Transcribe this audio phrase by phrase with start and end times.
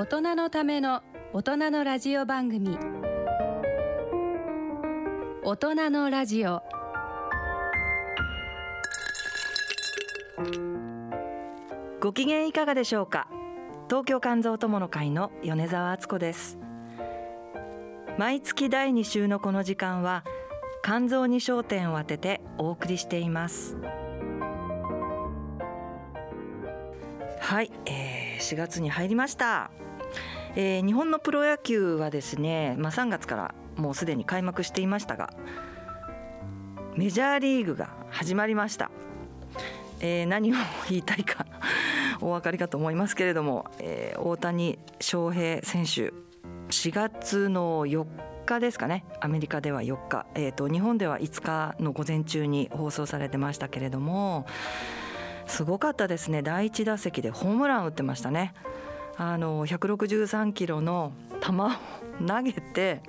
[0.00, 1.02] 大人のための
[1.34, 2.78] 大人のラジオ番組。
[5.44, 6.62] 大人のラジオ。
[12.00, 13.28] ご機嫌いかがでしょうか？
[13.90, 16.58] 東京肝臓友の会の米澤敦子です。
[18.16, 20.24] 毎月第2週のこの時間は
[20.82, 23.76] 肝臓に焦点を当ててお送りしています。
[27.38, 29.70] はい、えー、4月に入りました、
[30.56, 35.30] えー、日本のプロ野球はですね、まあ、3月からもうすでに開幕していましたが
[36.96, 38.90] メジャーリーグが始まりました、
[40.00, 40.56] えー、何を
[40.88, 41.46] 言いたいか
[42.20, 46.12] お分かりかと思いますけれども、えー、大谷翔平選手
[46.68, 48.06] 4月の4
[48.44, 54.46] 日ですかねアメリカでは4日、えーと、日本では5日の午前中に放送されてましたけれども
[55.46, 56.42] すごかったですね。
[56.42, 58.54] 第1打席でホームラン打ってましたね。
[59.22, 61.68] あの163キロの球を
[62.26, 63.02] 投げて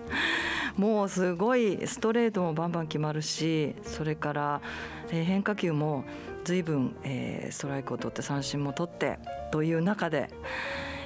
[0.76, 4.62] もうすごいストレートもバンバン決まるしそれから
[5.10, 6.04] 変化球も
[6.44, 9.20] 随分、えー、ストライクを取って三振も取って
[9.54, 10.30] という中で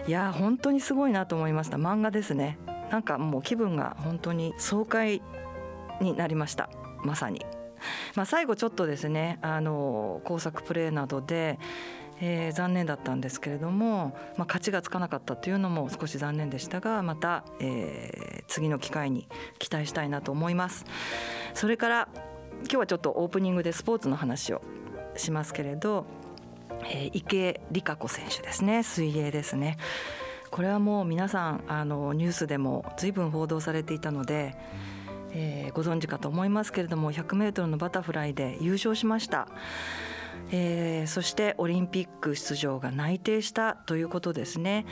[0.07, 1.77] いや本当にすごいなと思いました。
[1.77, 2.57] 漫画ですね。
[2.91, 5.21] なんかもう気分が本当に爽快
[6.01, 6.69] になりました。
[7.03, 7.45] まさに。
[8.15, 11.59] まあ、最後ちょっとですねあの工作プレーなどで、
[12.21, 19.27] えー、残念だったんですけれども、まあ、勝ちがつかなかったというのも少し残念でしたがまた、えー、次の機会に
[19.59, 20.85] 期待したいなと思います。
[21.53, 22.07] それから
[22.63, 24.61] 今日はちょっとオープニングでスポーツの話を
[25.17, 26.05] しますけれど、
[26.89, 29.77] えー、池理香子選手ですね水泳ですね
[30.51, 34.55] これはもう皆さんあのニュースでも随分報道されていたので、
[35.31, 39.47] えー、ご存知かと思いますけれども 100m のバタフライで優勝しました。
[40.51, 44.85] えー、そしてオリンピック出場が内定したということですね。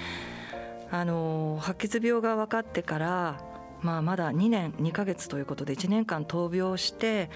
[0.91, 3.39] あの白血病が分かってから、
[3.81, 7.31] まあ、まだ2年2ヶ月ということで1年間闘病して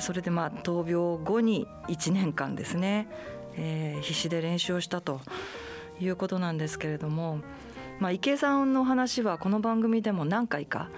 [0.00, 3.08] それでまあ闘病後に1年間ですね、
[3.56, 5.22] えー、必死で練習をしたと
[5.98, 7.38] いうことなんですけれども、
[8.00, 10.90] まあ、池江さんの話はこの番組でも何回か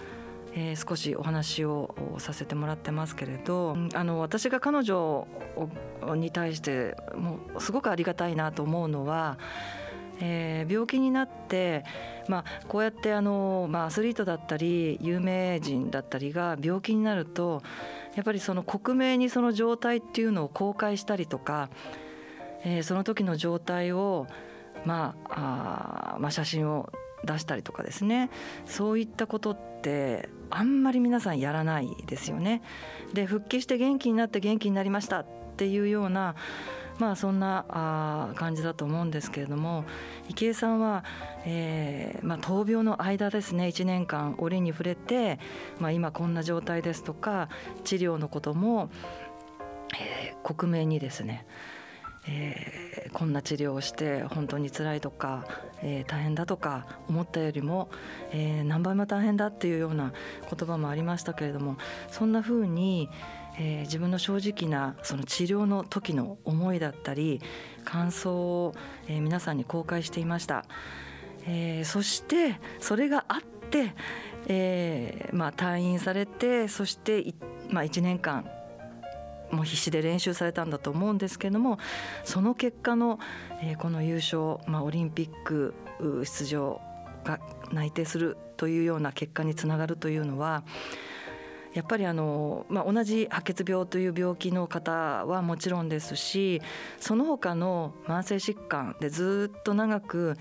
[0.58, 5.28] えー、少しお話をさせてもらってますけれどあの私が彼女
[6.16, 9.38] に対してもうすごくありがたいなと思うのは、
[10.18, 11.84] えー、病気になって、
[12.28, 17.62] まあ、こうやってあの、まあ、アスリートだったり有名人だったりが病気になると
[18.14, 21.68] やっぱりその克明にその状態っていうのを公開したりとか、
[22.64, 24.26] えー、その時の状態を、
[24.86, 26.90] まああまあ、写真を
[27.24, 28.30] 出したりとかですね。
[28.64, 32.62] そういったことってあんまり皆さんやらないですよね。
[33.12, 35.26] で復帰して元気になって元気になりましたっ
[35.56, 36.34] ていうような
[36.98, 39.84] まあそんなあ感じだと思うんですけれども
[40.28, 41.04] 池江さんは、
[41.44, 45.38] えーまあ、闘病の間ですね1年間折に触れて、
[45.78, 47.48] まあ、今こんな状態ですとか
[47.84, 48.90] 治療のことも、
[49.94, 51.46] えー、克明にですね
[52.28, 55.44] えー、こんな治療をして本当に辛いとか、
[55.82, 57.88] えー、大変だとか思ったよりも、
[58.32, 61.76] えー、何倍も大変だっていうような言葉もありましたけれども
[62.10, 63.08] そんなふうに、
[63.58, 67.40] え、自分の正直なその治療の時の思いだったり
[67.84, 68.74] 感想を、
[69.08, 70.64] え、皆さんに公開していました。
[71.46, 73.94] え、そしてそれがあって、
[74.48, 77.34] えまあ、退院されてそして、
[77.70, 78.48] まあ、1年間
[79.50, 81.78] もう必死で練習されたんだと思うんですけれども
[82.24, 83.18] その結果の、
[83.62, 85.74] えー、この優勝、まあ、オリンピック
[86.24, 86.80] 出場
[87.24, 87.40] が
[87.72, 90.64] 内定するというような結果につながるというのは
[91.76, 96.62] やっぱりあの、まあ、同じ白血病という病気の方はもちろんですし
[96.98, 100.36] その他の慢性疾患でずっと長く、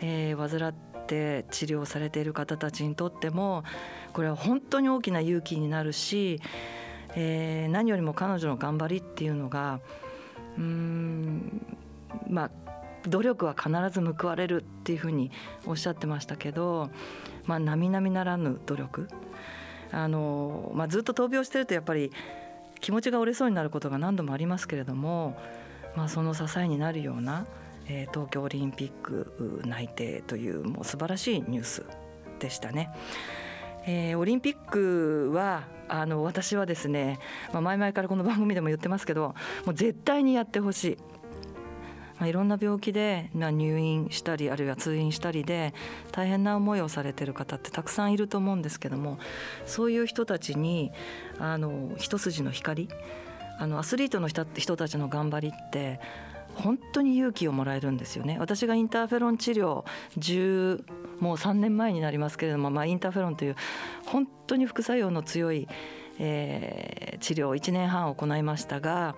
[0.00, 0.74] えー、患っ
[1.06, 3.64] て治療されている方たちにとっても
[4.12, 6.40] これは本当に大きな勇気になるし
[7.16, 9.80] えー、何よりも彼女の頑張りっていうのが
[10.58, 11.66] うん
[12.28, 12.50] まあ
[13.08, 15.30] 努力は必ず報われるっていうふうに
[15.64, 16.90] おっしゃってましたけど、
[17.44, 19.08] まあ、並々ならぬ努力
[19.92, 22.10] あの、まあ、ずっと闘病してるとやっぱり
[22.80, 25.36] 気持ちが折れそうになることが何度もありますけれども、
[25.94, 27.46] まあ、その支えになるような、
[27.86, 31.84] えー、東京オリンピック内定というもう素晴らしいニュース
[32.40, 32.90] でしたね。
[33.86, 37.18] えー、オリンピックはあの私はですね、
[37.52, 39.34] まあ、前々からこの番組でも言ってますけど
[39.64, 40.98] もう絶対にやってほしい。
[42.18, 45.74] まあ、いろんな病気で、まあ、入院したりあるいは通院したりで
[46.12, 49.18] 大変な思いをされてる方ってたくさんいると思うんですけども
[49.66, 50.92] そういう人たちに
[51.38, 52.88] あの一筋の光
[53.58, 56.00] あのアスリートの人人たちの頑張りって
[56.56, 59.84] 本当に勇気をもらえるんですよね私がインターフェロン治療
[60.18, 60.84] 10
[61.20, 63.56] もう3年前になりますけれども、まあ、インターフェロンという
[64.06, 65.68] 本当に副作用の強い、
[66.18, 69.16] えー、治療を1年半行いましたが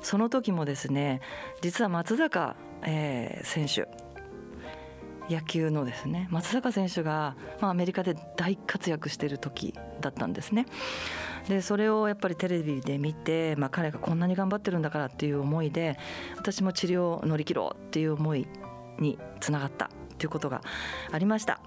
[0.00, 1.20] その時もですね
[1.60, 3.88] 実は松坂、えー、選手
[5.32, 10.66] 野球のですね松坂選手が、まあ、アメリカで大活躍している時だったんですね。
[11.48, 15.98] でそれをやっぱりテレビで見て、まあ、彼がこんなに頑張ってるんだからっていう思いで
[16.36, 18.46] 私も治療を乗り切ろうっていう思い
[18.98, 20.62] につながったということが
[21.12, 21.60] ありました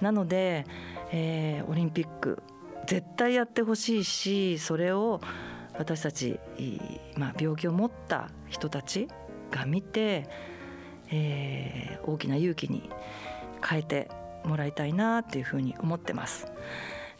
[0.00, 0.64] なので、
[1.12, 2.42] えー、オリンピック
[2.86, 5.20] 絶対やってほしいしそれを
[5.78, 6.38] 私たち、
[7.16, 9.08] まあ、病気を持った人たち
[9.50, 10.28] が見て、
[11.10, 12.90] えー、大きな勇気に
[13.66, 14.08] 変えて
[14.44, 16.46] もらいたいなっていうふうに思ってます。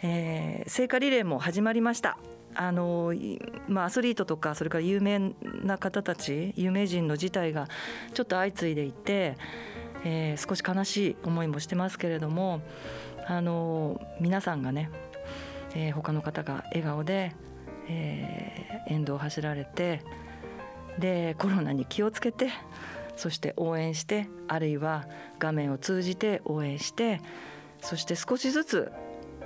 [0.02, 2.19] えー、聖火リレーも始まりました。
[2.58, 3.12] あの
[3.69, 7.69] まあ、アスリートとかそれから有名な方たち有名人の事態が
[8.14, 9.37] ちょっと相次いでいて、
[10.04, 12.62] えー、少し悲しい思いもしてますけれども
[13.26, 14.90] あの皆さんがね、
[15.75, 17.34] えー、他の方が笑顔で、
[17.88, 20.02] えー、沿道を走られて
[20.98, 22.48] でコロナに気をつけて
[23.16, 25.06] そして応援してあるいは
[25.38, 27.20] 画面を通じて応援して
[27.82, 28.93] そして少しずつ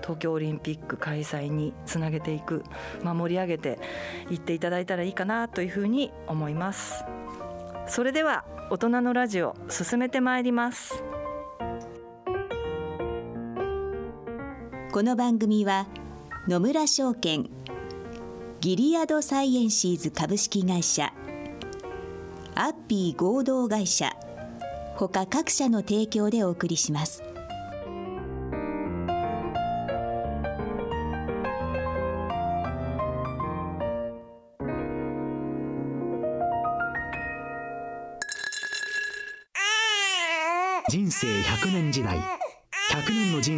[0.02, 2.64] 東京オリンピック開催につなげていく、
[3.02, 3.78] まあ、盛り上げて
[4.30, 7.04] いっていただいたらいいかなというふうに思います
[7.86, 11.02] それでは大人のラジオ進めてまいります
[14.92, 15.86] この番組は
[16.48, 17.48] 野村証券
[18.60, 21.12] ギリアドサイエンシーズ株式会社
[22.54, 24.14] アッピー合同会社
[25.08, 27.29] 他各社の提供でお送りします。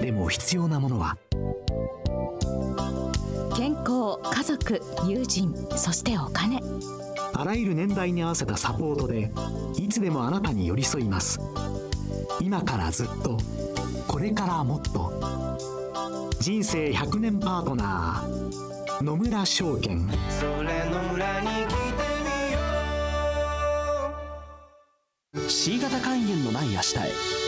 [0.00, 1.16] でも必要なものは。
[3.56, 6.62] 健康家族友人そしてお金。
[7.34, 9.32] あらゆる年代に合わせたサポートで
[9.76, 11.40] いつでもあなたに寄り添います。
[12.40, 13.38] 今からずっと
[14.06, 15.12] これからもっと。
[16.40, 20.08] 人生100年パートナー野村証券。
[20.30, 21.48] それ野村に
[25.48, 27.47] C 型肝炎のない明日へ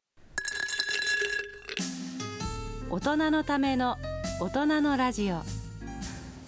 [2.93, 3.97] 大人のための
[4.41, 5.43] 大人のラジオ。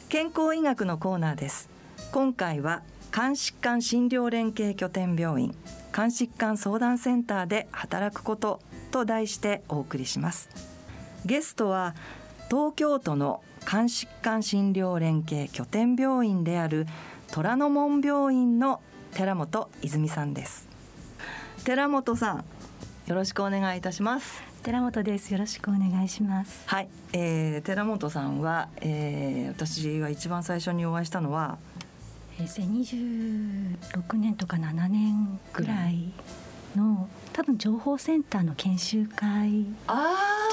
[0.09, 1.69] 健康医学のコーナーです。
[2.11, 2.81] 今回は
[3.13, 5.55] 肝疾患診療連携拠点病院
[5.93, 8.59] 肝疾患相談センターで働くこと
[8.91, 10.49] と題してお送りします。
[11.25, 11.95] ゲストは
[12.49, 16.87] 東京都の肝疾患診療連携拠点病院である
[17.31, 18.81] 虎ノ門病院の
[19.13, 20.67] 寺本泉さんです。
[21.63, 22.43] 寺本さん
[23.07, 24.52] よろしくお願いいたします。
[24.63, 25.33] 寺本です。
[25.33, 26.63] よろしくお願いします。
[26.67, 31.57] はい、えー、寺本さんは、えー、私が一番最初にお会いしたのは
[32.37, 36.13] 平成26年とか7年ぐらい
[36.77, 39.67] の多分情報センターの研修会じ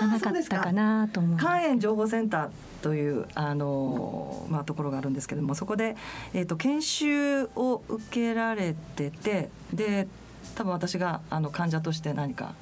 [0.03, 2.51] ゃなかったかなと思う肝炎情報センター
[2.83, 5.97] というあの、まあ、ところがあるんですけれどもそこで、
[6.35, 10.09] えーと、研修を受けられててで
[10.57, 12.55] 多分私があの患者として何か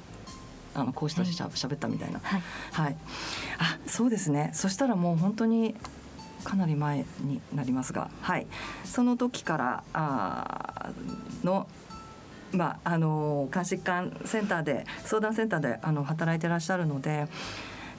[0.75, 2.97] あの講師としてしゃべったみたいな、はい、はい、
[3.57, 4.51] あそうですね。
[4.53, 5.75] そしたらもう本当に
[6.43, 8.47] かなり前になりますが、はい、
[8.85, 10.91] その時からあ
[11.43, 11.67] の
[12.51, 17.27] まあ、あの監視官センターで相談センターであの働いてらっしゃるので、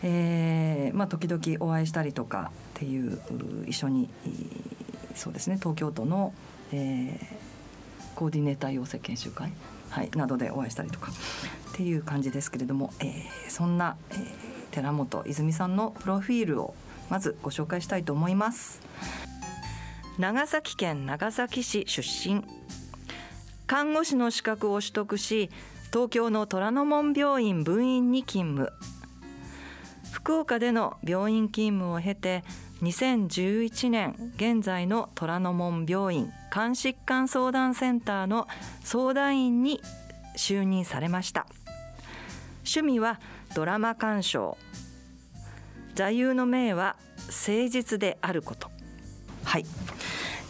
[0.03, 3.21] えーまあ、時々お会いしたりとかっていう
[3.69, 4.09] 一緒に
[5.15, 5.57] そうですね。
[5.57, 6.33] 東京都の、
[6.73, 9.53] えー、コーディネーター養成研修会
[9.91, 11.11] はい、などでお会いしたりとか
[11.81, 14.19] っていう感じですけれども、えー、そんな、えー、
[14.71, 16.75] 寺本泉さんのプロフィールを
[17.09, 18.83] まずご紹介したいと思います。
[20.19, 22.45] 長崎県長崎市出身。
[23.67, 25.49] 看護師の資格を取得し
[25.91, 28.71] 東京の虎ノ門病院分院に勤務。
[30.13, 32.45] 福岡での病院勤務を経て
[32.83, 38.49] 2011年現在の虎ノ門病院肝疾患相談センターの
[38.85, 39.81] 相談員に
[40.37, 41.47] 就任されました。
[42.65, 43.21] 趣味は
[43.55, 44.57] ドラマ鑑賞。
[45.95, 48.71] 座右の銘は誠実であること。
[49.45, 49.67] はい。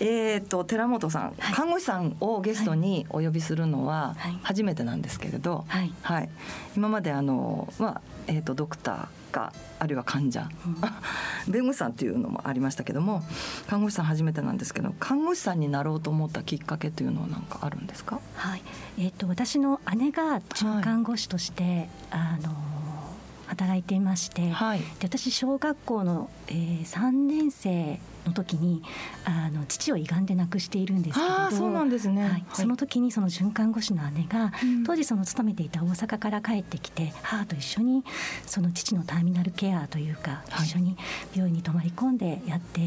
[0.00, 6.30] えーと、寺本さん、はい、看護師さんをゲストにお呼びするのは初めてなんですけれど、はい、はい、
[6.74, 10.76] 今まであの、まあえーと、ドクターかあるいは患者、うん、
[11.52, 13.22] 弁護士さんっていうのもありましたけども
[13.66, 18.62] 看護師さん初めてなんですけど看護師さんになろうと思ったきっかけというのは何かあるんですか、はい。
[18.98, 22.54] えーと、私の姉が准看護師として、はい、あの
[23.46, 28.82] 働いていまして、はい、で私小学校の、えー、3年生の時に
[29.24, 38.04] あの父を胃がんで亡くしているんですけれどそうなんですね、はい、その時にその循環護士の姉が、うん、当時その勤めていた大阪から帰ってきて母と一緒に
[38.46, 40.96] その父のターミナルケアというか、はい、一緒に
[41.34, 42.80] 病院に泊まり込んでやって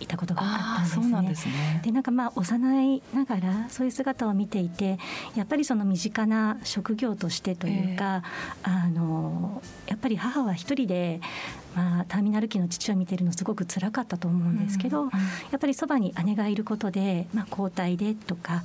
[0.00, 1.80] いたことがあったんですね。
[1.82, 4.98] で、ね、なんかまあ幼いながらそういう姿を見ていて
[5.34, 8.22] やっぱりその身近な職業としてというか、
[8.64, 11.20] えー、あのやっぱり母は一人で
[11.74, 15.10] まあ、ターミナル期の父を見てるのすごく辛かったと思うんですけど、や
[15.56, 18.62] っぱりそばに姉がいることで、まあ、交代でとか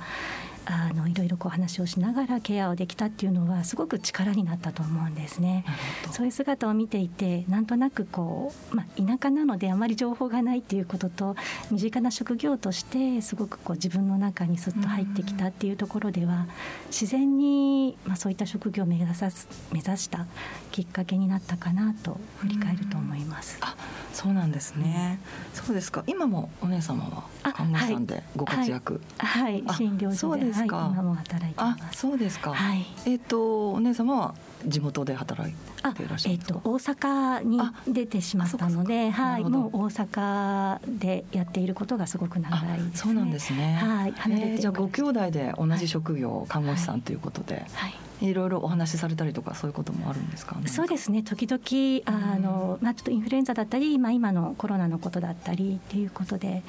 [0.70, 5.64] あのいろいろこう話をしながらケアをできたっていうのはすごく力になったと思うんですね。
[6.12, 11.36] そういう姿を見ていてなんとなくこう、まあ、田舎なのであまり情報がないっていうことと
[11.70, 16.46] 身近な職業としてすごくこう自分の中にすっと入ってきたっていうところでは
[16.88, 20.26] 自然に、まあ、そういった職業を目指さす目指した
[20.70, 23.58] きっかけになったかなと振り返ると思います。
[23.62, 23.74] あ
[24.12, 25.20] そうなんですね。
[25.54, 26.02] そうですか。
[26.08, 27.04] 今もお姉様
[27.42, 29.00] は看護師さんでご活躍。
[29.16, 32.00] はい、はい、診療所でですか、はい、今も働いてます。
[32.00, 32.52] そうですか。
[32.52, 32.86] はい。
[33.06, 34.34] えっ、ー、とお姉様は
[34.66, 35.54] 地元で働い
[35.94, 43.78] ていらっしゃるえっ、ー、と大阪に出てしまったので、はい、もう大阪でやっていることがすごく長い、ね、そうなんですね。
[43.80, 44.12] はい。
[44.12, 47.66] 離れてじゃあご兄弟で同じ職業、看護師さんということで。
[47.74, 50.56] はいいろいろお話しされたりとかそういうこともあるんですか？
[50.66, 56.64] そうですね時々あの、まあ、ちょっとインフルエンザだったり、まあ、今のコロナのことだったりっていうことで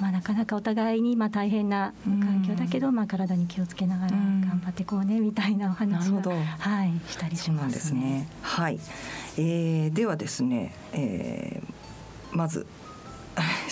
[0.00, 6.20] まあ、なかなかお互いにまあ大変な環境だけど、まあ、体に気をつけながら頑張っていこうねみたいなお話を、
[6.58, 8.00] はい、したりしますね。
[8.00, 8.28] ね。
[8.42, 8.78] はい、
[9.36, 12.66] えー、ではですね、えー、まず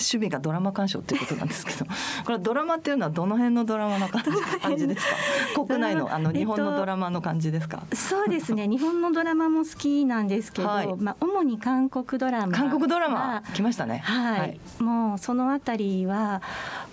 [0.01, 1.85] 趣味がドラマ鑑賞っていうことなんですけど
[2.25, 4.23] これドラマっていうのはどの辺のドラマの感
[4.77, 5.15] じですか？
[5.65, 13.43] 国内のあの日本のドラマの感じですか、えっと、そうですね日本のドラマも好きなんですけど、はい、まあ主に韓国ドラマ韓国ドラマ？
[13.53, 13.99] 来ましたね。
[13.99, 16.41] はい、はい、もうそのあたりは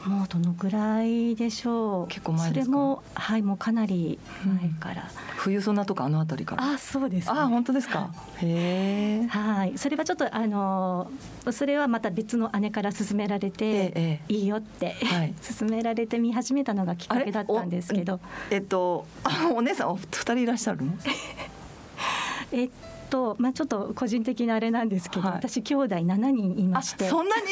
[0.07, 2.09] もうどのぐらいでしょう？
[2.09, 4.19] 結構前それもはいもうかなり
[4.61, 6.63] 前から、うん、冬ソナとかあのあたりから？
[6.65, 8.11] あそうです、ね、あ本当ですか？
[8.41, 9.27] へえ。
[9.27, 9.77] はい。
[9.77, 11.11] それはちょっとあの
[11.51, 18.21] それはまた別の姉から勧められて、ええ、いいよって、はい、 勧められて見始めたのがきっかけだったんですけど。
[18.51, 19.07] えっと
[19.55, 20.93] お姉さんお二人いらっしゃるの？
[22.53, 22.71] えっ
[23.09, 27.09] とまあちょっと個人的なあれなんですけど、はい、私兄弟7人いまして。
[27.09, 27.45] そんなに？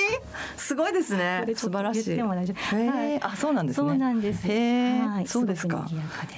[0.57, 1.47] すごいですね。
[1.55, 2.21] 素晴らしい。
[2.21, 2.35] は
[3.05, 3.89] い、あそうなんですね。
[3.89, 4.47] そうなんです。
[4.47, 5.87] はい、そうですか。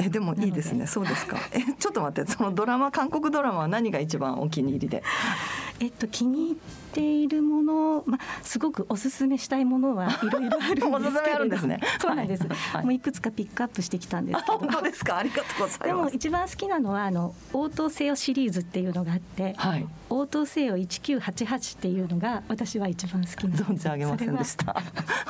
[0.01, 0.87] えでもいいですね。
[0.87, 1.37] そうですか。
[1.53, 2.31] えちょっと待って。
[2.31, 5.03] そのドラマ韓国ドラマは何が一番お気に入りで？
[5.81, 11.81] えっと気に入っているもの、まあ、すごくおすすめしたいものはいろいろあるんですけど ですね。
[12.01, 15.19] そうなんです、はい、もういくつかピックアップしてきたんです本当ですか？
[15.19, 15.83] ありがとうございます。
[15.85, 24.83] でも一番好きなのはあの応答せよシリーズっていうのがあって、はい、応答せよ1988っていうのが私は一番好きな存じ上げませんでした。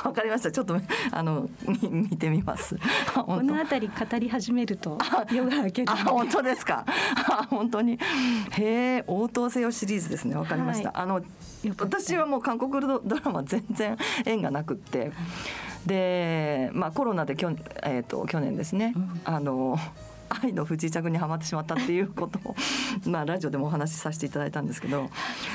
[0.03, 0.51] わかりました。
[0.51, 0.79] ちょっと
[1.11, 1.49] あの
[1.89, 2.77] 見てみます。
[3.13, 4.97] このあたり語り始めると
[5.31, 5.91] 夜が明ける。
[5.91, 6.85] あ本当ですか。
[7.49, 7.99] 本当に。
[8.51, 10.35] へえ応答せよシリーズですね。
[10.35, 11.21] わかりました、はい、あの
[11.79, 15.11] 私はもう韓国ドラマ全然縁がなくって。
[15.85, 17.51] で、まあ、コロナできょ、
[17.83, 19.77] えーと、去年ですね、うん、あの
[20.29, 22.55] 愛の不時着にはまってしまったっていうことを
[23.09, 25.09] まあラジオでもお話しさせていただいたんですけど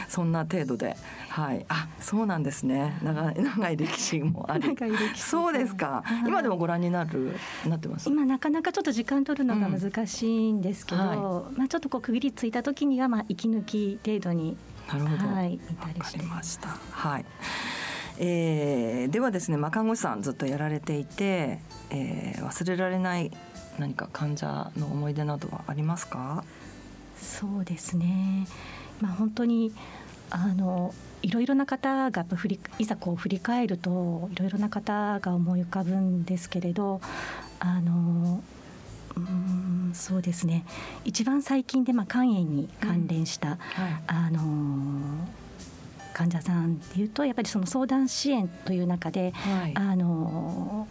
[0.09, 0.97] そんな程度で
[1.29, 1.65] はい。
[1.69, 2.97] あそうなんですね。
[3.03, 4.77] 長い長い歴史もあり。
[5.17, 8.09] そうですか、今でもご覧になるなってます？
[8.09, 14.57] 今なかなかちょっと時間取るのが難しいんですけど、うんはい、まあちょっとこう区切りついた時にはまあ息抜き程度に
[14.89, 15.35] なるほど。
[15.35, 16.69] はい、わかりました。
[16.91, 17.25] はい。
[18.19, 21.59] えー、ではですね、まあ、看護師さんずっとやられていて、
[21.91, 23.33] えー、忘れられない
[23.79, 26.45] 何か患者の思い出などはありますか？
[27.17, 28.47] そうですね、
[29.01, 29.73] まあ、本当に
[30.31, 37.01] あのいろいろな方が振りいざこう振り返るといろいろな方が思い浮かぶんですけれど
[37.61, 38.43] あの
[39.17, 40.65] うんそうですね。
[41.05, 45.29] 一番最近でまあ肝炎に関連した、うんはい、あの
[46.13, 50.89] 患者さんでいうとやっぱりその相談支援という中で、はい、あの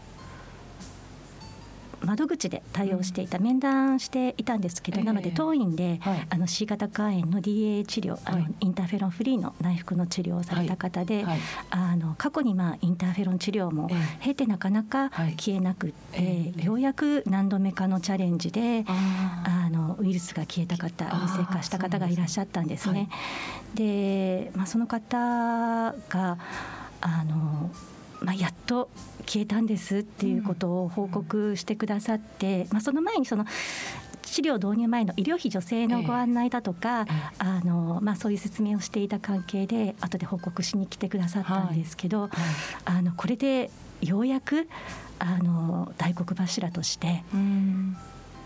[2.04, 11.26] 窓口で対応していた、面談していたんですけど、なので当院で、あの C 型肝炎の DA 治療、あのインターフェロンフリーの内服の治療をされた方で、
[11.70, 13.90] あの過去にまあインターフェロン治療も
[14.22, 23.10] 経てなかなか消えなくて、ようやく何度目かのチャレンジであのウイルスが消えた方陰性化した方がいらっしゃったんですね。
[23.76, 26.38] で、まあ、その方が
[27.02, 27.70] あの
[28.22, 28.90] まあ、やっと
[29.26, 33.46] 消えたんですっていうことを報告してくださって、まあ、その前にその
[34.22, 42.30] 治療導入前の医療費助成のご案内だとか、えー、あのまあ、そういう説明をしていた関係で後で報告しに来てくださったんですけど、はい。
[42.30, 43.70] はい、あのこれで
[44.02, 44.68] ようやく
[45.20, 47.24] あの大黒柱として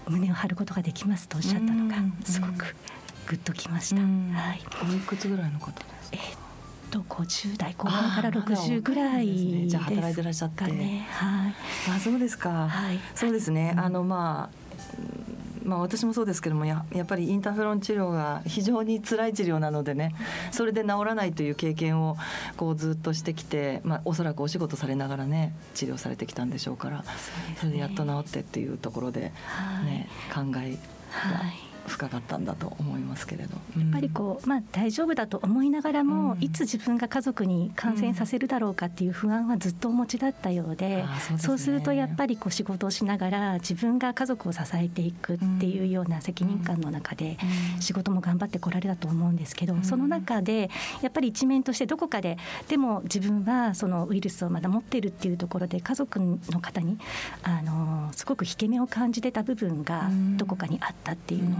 [0.08, 2.76] 胸を張ることができますとおっしゃったのがすごく
[3.28, 4.02] グッときました。
[4.02, 6.47] はい、おいくつぐらいの方ですか、えー
[6.88, 10.66] と50代後半から60ぐらい、ね、じゃあ働いてらっしゃって。
[10.66, 11.54] ねはい。
[11.96, 14.68] あそうですか、はい、そうですね、うん、あのまあ
[15.68, 20.16] まあ、私もそうですけどもややっぱりインターフェロン治療が非常に辛い治療なのでね
[20.52, 22.16] それで治らないという経験を
[22.56, 27.04] こうずっとしてきて、まあ、おそらくお仕事されながらね治療されてきたんでしょうから
[27.58, 29.34] それでやっと治ってっていうところで、
[29.86, 30.78] ね、考えが
[31.88, 47.38] 深かったんだと思いますけれど、やっぱりこう、まあ、大丈夫だと思いながらも、うん、いつ自分が家族に感染させるだろうかっていう不安はずっとお持ちだったようでうん、そうするとやっぱりこう仕事をしながら自分が家族を支えていくっていうような責任感の中で
[47.80, 50.70] 仕事も頑張ってこられたと思うんですけど、うん、その中で
[51.02, 56.98] やっぱり一面としてどこかででも自分はそのウイルスをまだ持ってるっていうところで家族の方に
[57.44, 61.60] あのすごく引け目を感じてた部分がどこかにあったっていうのを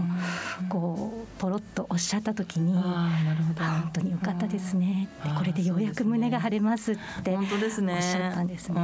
[0.68, 5.08] こうポロッとおっしゃった時に、本当に良かったですね。
[5.38, 8.80] これでようやく胸が張れますっておっしゃったんですね。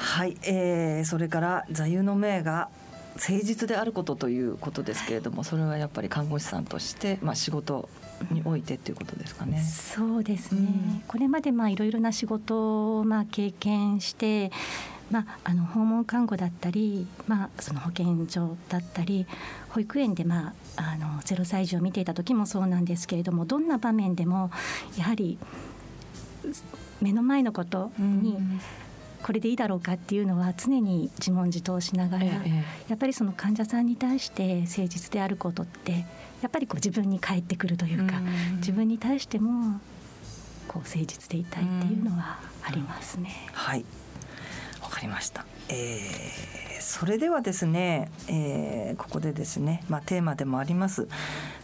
[0.00, 2.68] はい、えー、それから座右の銘が
[3.16, 7.88] 誠実であることということですけれどもそれはやっぱり看護師さんとして、まあ、仕事
[8.30, 9.60] においてということですかね。
[9.62, 14.50] そうですね、うん、これまでまあいろいろな仕事をまあ経験して
[15.10, 19.26] まあ、あの訪問看護だったり、まあ、その保健所だったり
[19.70, 24.50] 保育園で、まあ、あの0歳児を見ていた時もそうなんですけれどもどんな場面でも
[24.96, 25.38] やはり
[27.00, 28.38] 目の前のことに、
[29.22, 32.32] これでいいだろうかっていうのは常に自問自答しながら、や
[32.94, 36.04] っぱりその患者さんに対して誠実であることって
[36.42, 38.20] やっぱりこう自分に返ってくるというか、
[38.56, 39.80] 自分に対しても
[40.68, 43.48] こう誠実でいたいっていうのはありますね。
[43.52, 43.80] はい。
[43.80, 43.84] わ
[44.90, 45.44] かりました。
[45.68, 51.06] えー、それではですね、えー、ここでですね、まあ、テーマでもあります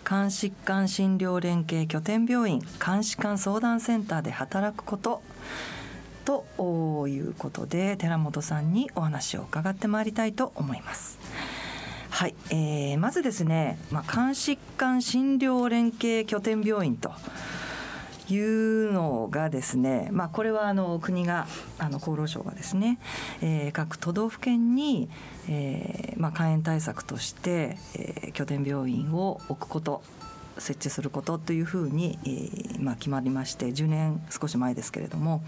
[0.04, 5.22] 肝疾患診療連携拠点病院肝疾患相談センターで働くこと
[6.24, 11.18] ということで寺本さんにお話を伺ってまいりたいと思います。
[12.10, 17.12] はい、えー、まずですね、まあ、肝疾患診療連携拠点病院と
[18.28, 21.46] いうのがですね、まあ、これはあの国が
[21.78, 22.98] あの厚労省がですね、
[23.40, 25.08] えー、各都道府県に、
[25.48, 30.02] えーまあ、肝炎対策として、えー、拠点病院を置くこと
[30.58, 35.42] 設置することというふうに、えーまあ、決まりまして10年少し前ですけれども。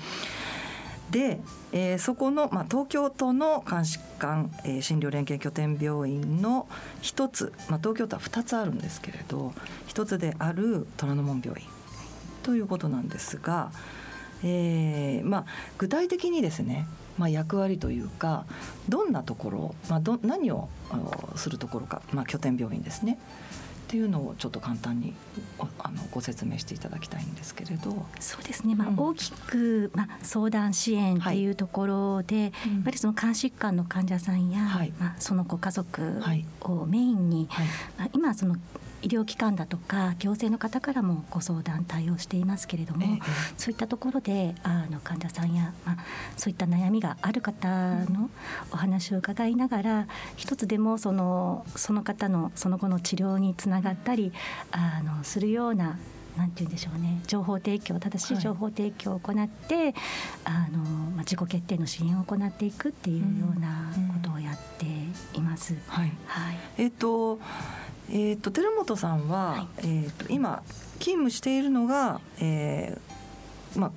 [1.11, 1.41] で、
[1.73, 6.69] えー、そこの、まあ、東京都の肝疾患、えー、診療連携拠点病院の
[7.01, 9.55] 一つ、まあ、東京都は2つあるんですけれど
[9.87, 11.67] 一つである虎ノ門病院
[12.49, 13.71] ということなんですが、
[14.43, 15.45] えーまあ、
[15.77, 16.87] 具体的にですね、
[17.19, 18.47] まあ、役割というか
[18.89, 20.71] どんなところ、まあ、ど何を
[21.37, 23.19] するところか、まあ、拠点病院ですね
[23.89, 25.13] っていうのをちょっと簡単に
[25.59, 28.07] あのご説明していただきたいんですけれど。
[28.19, 36.23] そうですね、まあ、大きく、まあ、相談支援っていうところで、はい、やっぱりその肝疾患の患者さんや、はい、まあ、そのご家族
[36.63, 37.67] をメインに、はい、
[37.99, 38.57] まあ、今その
[39.03, 43.19] 医療機関だとか行政の方からもご相談対応していますけれども、ええ、
[43.57, 45.97] そういったところであの患者さんや、まあ、
[46.37, 47.69] そういった悩みがある方
[48.07, 48.31] の
[48.73, 50.07] お話を伺いながら、うん、
[50.37, 54.33] 一つでもそのその方のその後の治療につながったり
[54.71, 55.99] あのするような
[56.39, 57.21] なんて言うんでしょうね。
[57.27, 59.95] 情報提供正しい情報提供を行って、はい、
[60.45, 64.87] あのまあ、自己決定の支援を行っていくっていうようなことをやって
[65.37, 65.75] います。
[65.89, 67.41] はい、はい、えっ、と
[68.11, 70.63] えーと、寺本さんは、はい、えーと、今
[70.99, 73.91] 勤務しているのが、えーまあ、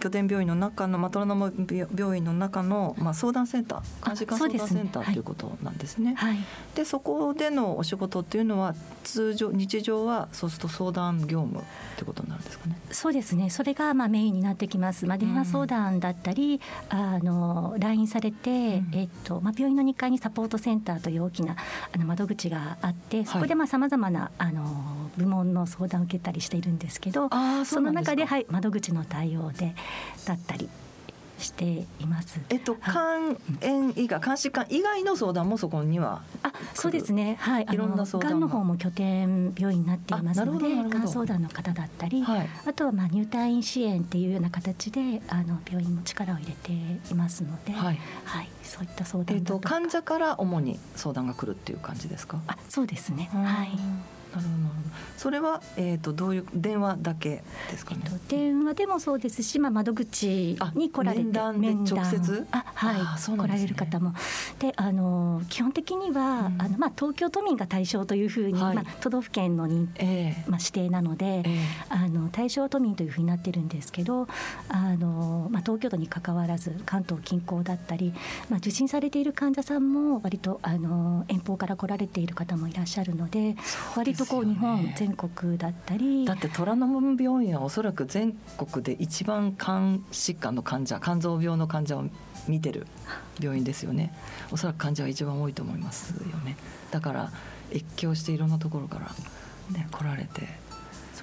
[0.00, 1.52] 拠点病院の中の、まあ、虎ノ門
[1.94, 6.14] 病院の中の、まあ、相談センター監視官相談センターということなんですね。
[6.14, 6.38] はい、
[6.74, 11.62] でそこでのお仕事っていうのは通常日常はそうすると相談業務っ
[11.96, 12.76] てことになるんですかね。
[12.90, 13.50] そうですね。
[13.50, 15.06] それがまあメインになってきます。
[15.06, 16.60] まあ、電話相談だったり、
[16.90, 21.56] うん、あの来院されて、うん、えっとまあ、病院の2階にサポートセンターという大きな
[21.92, 27.28] あの窓口があってそこでさまざ、まなあの部門の相談を受けたりしているんですけど
[27.64, 29.74] その中で、はい、窓口の対応で
[30.26, 30.68] だったり
[31.38, 32.38] しています。
[32.50, 36.20] えっと、肝炎以外、監視官以外の相談もそこには。
[36.42, 37.38] あ、そうですね。
[37.40, 38.40] はい、いろんな相談。
[38.40, 46.72] の方も拠点病院になっていますので、がん相談の方だったり、はい、あとはまあ入退院支援っていうような形で、あの病院も力を入れて
[47.10, 47.72] いますので。
[47.72, 49.36] はい、はい、そういった相談。
[49.38, 52.38] えっと、患者から主に相談が来るっていう感じですか？
[52.48, 53.30] あ、そうですね。
[53.32, 53.70] はい。
[54.38, 54.80] なるほど
[55.16, 62.46] それは、えーと、どういう電話だけですかね、えーと、電話でもそうですし、まあ、窓口に来られて面談で直接？
[62.52, 63.02] あはい、ね、
[63.36, 64.14] 来られる方も。
[64.58, 74.26] であの基本的には、うん、あのまあ、東京都民が対象というふうに、はい、まあ、都道府県のに、えー、まあ、指定なので、えー、あの対象都民というふうになってるんですけど
[74.68, 78.14] あの、まあ、東京都にかかわらず関東近郊だったり、
[78.48, 83.56] まあ、受診されている患者さんも割とあの遠方から来られている方もいらっしゃるので
[83.96, 86.24] 割ととこう日本全国だったり。
[86.24, 92.04] だって虎ノ門病院はおそらく全国で一番肝疾患の患者肝臓病の患者を
[92.46, 92.86] 見てる
[93.40, 94.14] 病院ですよね。
[94.50, 96.56] おそらく患者が一番多いと思いますよね。
[96.90, 97.32] だから
[97.72, 99.06] 越境していろんなところから、
[99.72, 100.59] ね、来られて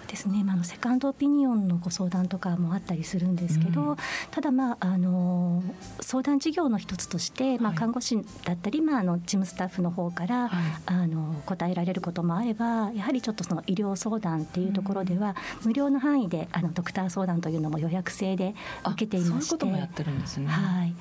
[0.08, 3.98] ですね、まあ、のセカンドオピニオンのご相談とかもあったりするんですけど、うん、
[4.32, 5.63] ただ、まあ、あの
[6.00, 10.50] 相談事業の一つとして、まあ、看護師だったり、はい、まあ、あの事務スタッフの方から、はい、
[10.86, 19.32] あの答えられることもあればやはりちょっとその医療相談っていうところでは、うん、無料の範囲であのドクター相談というのも予約制で受けていまして。
[19.32, 20.48] そういうこともやってるんですね。
[20.48, 20.93] はい、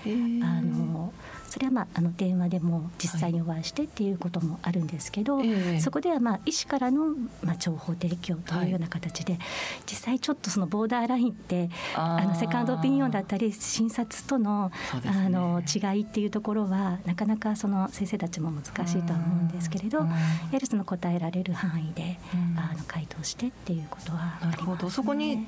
[0.42, 1.12] あの
[1.57, 9.42] それはまああの電話でも実際にお会いしてっていうこともあるんですけど、はい、そこではまあ医師からのまあ情報提供というような形で、はい、
[9.87, 20.19] 実際ちょっとそのボーダーラインってあのセカンドオピニオンだったり診察との,、あの違いっていうところはなかなかその先生たちも難しいとは思うんですけれど、やは
[20.61, 22.19] りその答えられる範囲で、
[22.59, 24.90] あの回答してっていうことはあります、ね、なるほど。
[24.90, 25.47] そこに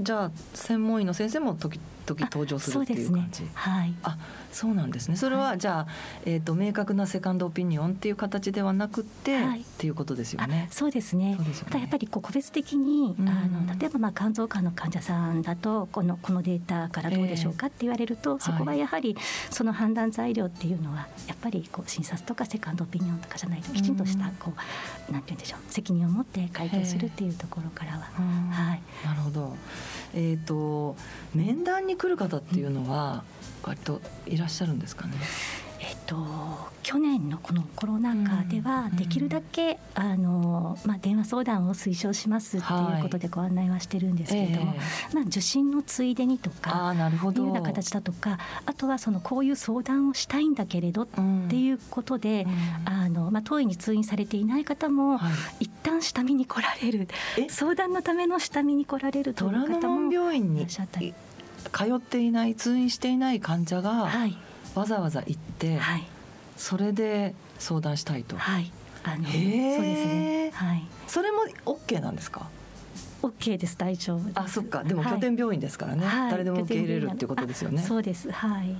[0.00, 3.42] じゃあ専門医の先生も時々登場するっていう感じ。
[3.42, 3.94] ね、はい。
[4.02, 4.16] あ、
[4.52, 5.16] そうなんですね。
[5.16, 5.86] それは、はい、じゃあ
[6.24, 10.68] えっ、ー、と明確なセカンドオピニオンっていう形ではなくて、はい、っていうことですよね。
[10.70, 11.36] そうですね。
[11.52, 19.16] すねただやっぱりこう個別的に、うん、あの例えばまあ肝臓科の患者さんだとこのこのデータからどうでしょうかって言われると、えー、そこはやはり
[19.50, 27.98] その判断材料っていうのはやっぱりこう診察とかセカンドオピニオンとかじゃないときちんとしたこう、うん、なんて言うんでしょう責任を持って回答するっていうところからは、
[28.50, 28.82] はい。
[29.04, 29.56] なるほど。
[30.14, 30.96] えーと、
[31.34, 33.24] 面談に来る方っていうのは
[33.62, 35.14] 割といらっしゃるんですかね？
[35.80, 36.16] えっと、
[36.82, 45.12] 去年のこのコロナ禍ではできるだけ、うん、あのまあ、電話相談を推奨しますっていうことでご案内はしてるんですけれども、はいえ。
[45.12, 51.06] ー、まあ、受診のついでにとかいうような形だとかあとはそのこういう相談をしたいんだけれどっ
[51.48, 52.46] ていうことで、
[52.86, 55.28] うん、あのまあ、当院に通院されていない方も、は
[55.60, 57.08] い、一旦下見に来られる
[57.48, 61.14] 相談のための下見に来られるという方もいらっしゃったり。
[61.72, 64.36] 通っていない通院していない患者が、はい
[64.78, 66.06] わざわざ行って、はい、
[66.56, 68.36] それで相談したいと。
[68.36, 68.70] はい、
[69.04, 70.50] あのそうですね。
[70.54, 70.86] はい。
[71.06, 72.48] それもオッケーなんですか？
[73.20, 74.84] オッケーです大丈夫あ、そっか。
[74.84, 76.06] でも拠点病院ですからね。
[76.06, 77.82] はい、誰でも受け入れるっていうことですよね。
[77.82, 78.30] そうです。
[78.30, 78.70] はい。
[78.70, 78.74] へ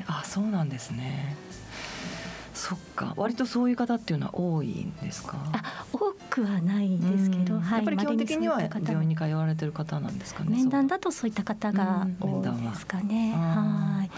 [0.00, 0.04] え。
[0.06, 1.34] あ、そうなんですね。
[2.52, 3.14] そっか。
[3.16, 5.38] 割とそういう方っていうのは多いんですか？
[5.52, 10.50] あ、多くはないんですけど、はい、やっぱり基本的には病院に通われてる方なんですかね。
[10.50, 13.32] 面談だとそういった方が多いですかね。
[13.34, 14.10] はい。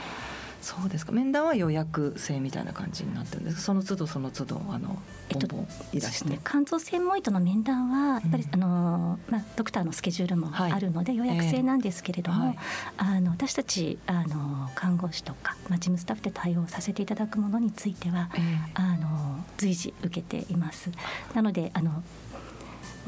[0.69, 1.13] そうですか。
[1.13, 5.01] 面談は予約制みたいな感じになってるんですその都度その都度あの
[5.33, 18.43] ボンボンいらして、えっと、肝臓専門医との面談はやっぱり、うん、あのまあ、ドクターのスケジュールもあるので、予約制なんですけれども、えーはい、あの私たちあの看護師とか、まあ、事務スタッフで対応させていただくものについては、えー、
[18.75, 20.91] あの随時受けています。
[21.35, 22.03] なのであの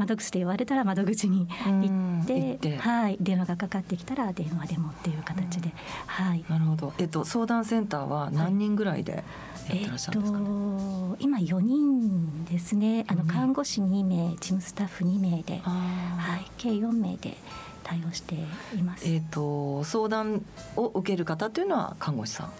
[0.00, 5.72] 窓口で言われたら窓口に行ってはい、電話がかかってきたら電話でもっていう形で、
[6.06, 9.22] はい、なるほど、えっと、相談センターは何人ぐらいで、
[9.68, 13.04] えっと、今4人ですね。
[13.08, 17.36] あの看護師2名事務スタッフ2名で、はい、計4名で
[17.82, 18.34] 対応して
[18.74, 19.06] います。
[19.06, 20.42] えっ、と相談
[20.76, 22.50] を受ける方というのは看護師さ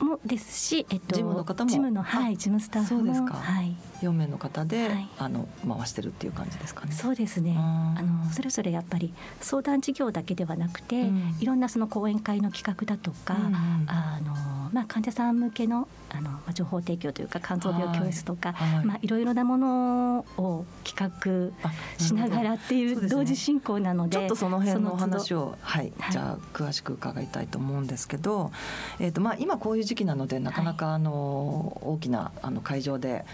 [0.00, 0.04] ん？
[0.04, 1.70] もですし、えっと、事務の方も？
[1.70, 2.36] 事務のはい。
[2.36, 3.76] 事務スタッフもそうですかはい
[4.08, 6.92] 4名の方で、はい、あの回してるっていう感じですかね。
[6.92, 7.54] そうですね。
[7.56, 13.54] あのそれぞれやっぱり相談事業だけではなくて、うん、いろんなその講演会の企画だとか、うん、
[13.88, 28.52] あのまあ患者さん向けのあのまあ情報提供というか肝臓病教室とか、はい、まあいろいろなものを企画しながらっていう同時進行なので、ちょっとその辺のお話をはい、じゃあ詳しく伺いたいと思うんですけど、
[28.98, 33.24] えっ、とまあ今こういう時期なのでなかなかあの、大きなあの会場で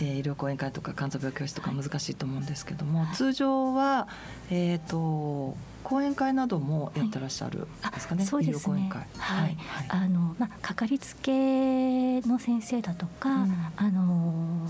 [0.00, 4.08] えー、医療講演会とか肝臓病教室とか難しいと思うんですけども、はい、通常は、
[4.50, 8.90] えーと、講演会などもやってらっしゃるですかね、はい、そうですね。
[9.18, 9.56] はい、
[9.88, 14.68] あのまあかかりつけの先生だとか、うん、あの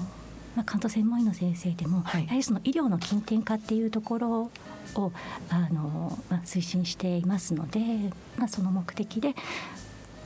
[0.56, 4.50] まあ、肝臓専門医の先生でも、はい、やはりその医療の近典化っていうところ
[4.94, 5.12] を
[5.50, 7.80] あの、まあ、推進していますので、
[8.38, 9.34] まあ、その目的で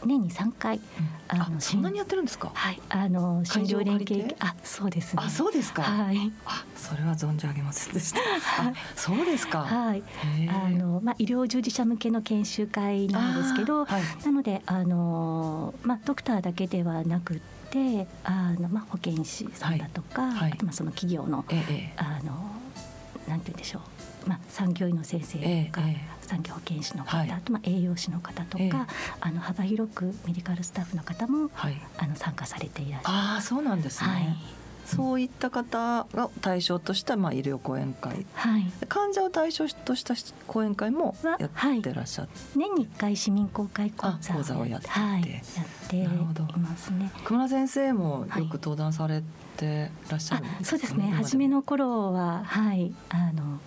[0.04, 0.82] 年に三回、うん、
[1.28, 2.50] あのそんなにやってるんですか？
[2.54, 5.22] はい、あの診療連携あそうですね。
[5.24, 5.82] あそうですか。
[5.82, 6.32] はい。
[6.44, 8.18] あそれは存じ上げませんでした。
[8.20, 9.60] あ そうですか。
[9.60, 10.02] はい。
[10.48, 22.50] あのまあ医療従事者向けの研修会なんですけど、はい、なのであのまあドクターだけではなくてあのまあ保健師さんだとか、はい、あとまあその企業の、ええ、あの
[23.28, 23.82] なんて言うんでしょう。
[24.28, 28.70] まあ、産業医の先生とか、ええ、産業保健師の方、はい、あとまあ栄養士の方とか、え、
[29.20, 33.16] あの幅広くメディカルスタッフの方も、はい、あの参加されていらっしゃる。
[33.38, 34.36] あそうなんですね、はい、
[34.84, 40.14] そういった方が対象としたまあ医療講演会、はい、患者を対象とした
[40.46, 47.10] 講演会もやってらっしゃって、年に1回市民公開講座講座をやって、はい、やっていますね。
[47.24, 49.24] 熊田先生もよく登壇され
[49.56, 51.10] てらっしゃるんですか、ね、そうですね。
[51.10, 52.92] 初めの頃ははい。
[53.08, 53.58] あの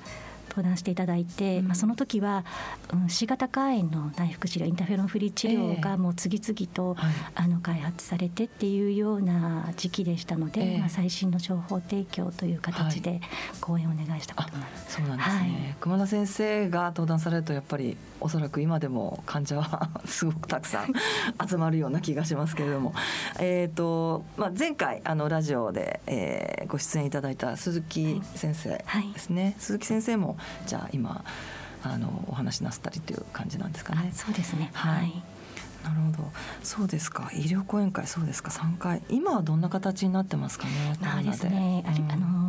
[0.55, 2.45] 登壇していただいて、うん、まあ、その時は、
[2.93, 13.21] うん、C 型肝炎の内服治療インターフェロンフリー治療がもう次々と、えーあの開発されてっていうような時期でしたので、えー、まあ、最新の情報提供という形で
[13.59, 14.93] 講演をお願いしたこともあります。
[14.95, 20.93] そうなんですね、はい、熊田先生が登壇されるとやっぱりおそらく今でも患者はすごくたくさん
[21.47, 22.93] 集まるような気がしますけれども
[23.39, 31.23] えと、まあ、前回あのラジオで、えー、ご出演いただいた鈴木先生ですね、はい、鈴木先生もじゃあ今
[31.83, 34.09] あのお話しなさったりという感じなんですかね。
[34.13, 34.71] そうですね。
[34.73, 35.12] はい。
[35.83, 36.31] なるほど。
[36.63, 37.29] そうですか。
[37.33, 38.51] 医療講演会そうですか。
[38.51, 39.01] 三回。
[39.09, 40.97] 今はどんな形になってますかね。
[41.23, 41.83] ですね。
[41.86, 42.42] うん、あの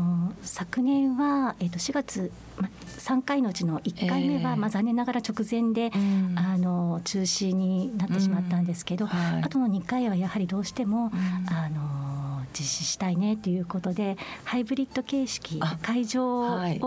[0.47, 9.11] 昨年はえっ、ー、と4月ま3回のうちの1回目は、えー、まあ残念ながら直前で、うん、あの中止になってしまったんですけど、うん。
[9.11, 11.11] はい、あとの2回はやはりどうしても、
[11.51, 16.81] あの実施したいねということでハイブリッド形式会場を、はい、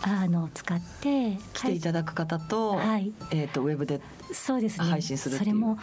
[0.00, 3.12] あの使って来ていただく方と,、はい。
[3.30, 4.00] えーと、ウェブで
[4.32, 4.86] そうですね。
[4.86, 5.78] 配信するそれも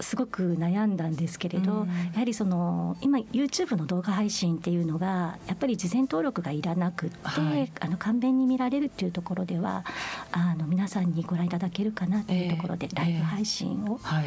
[0.00, 9.84] すごく悩んだんですけれど、うん、やはりその今 YouTube の動画配信っていうのがやっぱり事前登録がいらなくって、はい、あの簡便に見られるっていうところでは
[10.32, 14.26] あの皆さんにご覧いただけるかなっていうところで、ライブ配信を、えー、はい、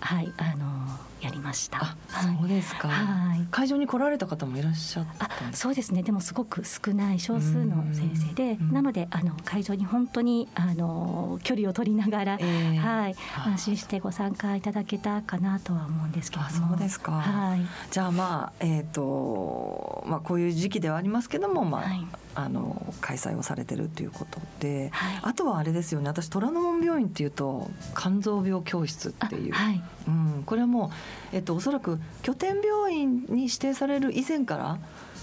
[0.00, 1.96] はい、あのやりました。
[2.08, 2.88] そうですか。
[2.88, 3.46] はい。
[3.50, 6.02] 会場に来られた方もいらっしゃったそうですね。
[6.02, 13.14] でもすごく少ない少数の先生で、なのであの会場に本当にあの距離を取りながら、えー、はい、
[13.46, 16.50] 安心してご参加いただけたかなとは思うんですけども。
[16.50, 17.12] そうですか。
[17.12, 17.60] はい。
[17.90, 26.08] じゃあまあえっ、ー、とまあこういう時期ではありますけども、まあ、はい、あの開催をされてるということで、はい、あとはあれですよね。
[26.08, 30.90] 私虎ノ門病院っていうと肝臓病教室っていう、はい、うん、これはもう
[31.32, 34.78] えっと、おそらく拠点病院に指定される以前から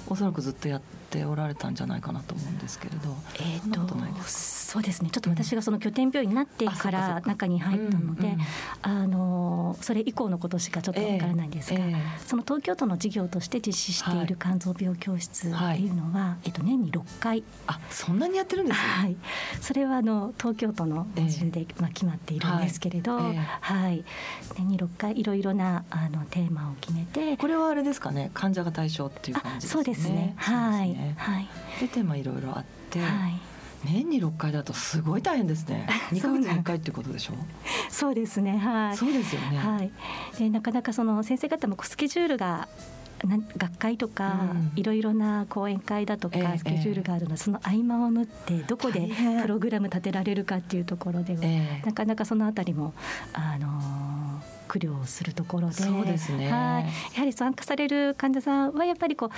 [0.10, 5.10] おそらくずっとやっておられたんじゃないかなと思うんですけれど、えーと、とそうですね。
[5.10, 8.40] ちょっと私がその拠点病院になってから中に入ったので、うんうん、
[8.82, 17.44] あのそれ以降のことしかちょっとわからないんですが、えーえー、その東京都の事業として実施している肝臓病教室っていうのは、はい、えっと、年に6回。
[17.68, 19.16] あそんなにやってるんですね、はい、
[19.62, 24.06] それはあの東京都の基準で、まあ、決まっているんですけれど、はい、はい、
[24.56, 27.38] 年に6回いろいろなあのテーマを決めて。
[27.38, 28.32] これはあれですかね？
[28.34, 29.70] 患者が対象っていう感じですね？
[29.72, 30.34] そうですね。
[30.38, 31.48] はい、ね、はい。
[31.80, 33.40] でテーマいろいろあって、はい。
[33.86, 35.88] 年に6回だとすごい大変ですね。
[36.12, 37.34] 2ヶ月に1回ってことでしょ？
[37.34, 37.38] う。
[37.90, 38.58] そうですね。
[38.58, 38.98] はい。
[38.98, 39.58] そうですよね。
[39.58, 39.92] はい。
[40.38, 42.68] でなかなかその先生方もスケジュールが
[43.58, 49.10] 学会とか、いろいろな講演会だとかスケジュールがあるので、その合間を縫ってどこで
[49.42, 51.42] プログラム立てられるかっていうところでは、
[51.84, 52.94] なかなかそのあたりも
[53.34, 55.74] あの苦慮するところで。
[55.76, 56.52] そうですね。
[56.52, 56.84] はい。
[57.16, 59.30] やはり参加される患者さんはやっぱりこう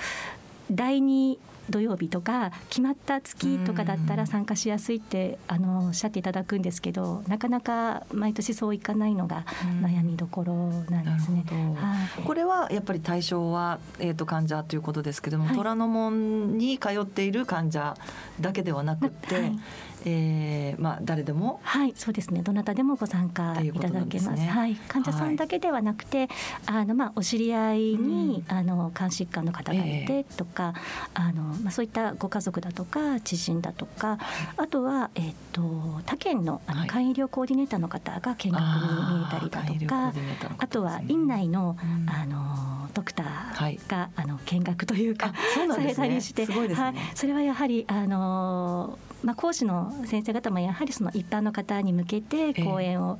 [0.70, 1.38] 第2
[1.70, 9.44] 土曜日とか決まった月とかだったら参加しやすいってあのおっしゃっていただくんですけどなかなか毎年そういかないのが
[9.80, 10.54] 悩みどころ
[10.90, 11.44] なんですね。
[11.76, 17.96] はい、これはやっぱり対象は、えー、と患者ということですけども、はい、虎ノ門に通っている患者
[18.40, 19.58] だけではなくて、はい
[20.04, 21.60] えー、まあ誰でも？
[21.62, 22.42] はいそうですね。
[22.42, 26.28] どなたでもご参加いただけます、ね、はい患者さんだけではなくて、はい、
[26.66, 30.74] あのまあお知り合いに、うん、あの肝疾患の方がいてとか、
[31.16, 34.18] えー、あのまあそういったご家族だとか知人だとか、
[34.56, 35.62] あとはえっ、ー、と
[36.06, 40.12] 他県のあの肝医療コーディネーターの方が見学に見えたりだとか、
[40.58, 53.18] あとは院内の、うん、あのドクターが、はい、あの見学というかされたりして、ねね、はい、それはやはりあのまあ講師の先生方もやはりその一般の方に向けて講演を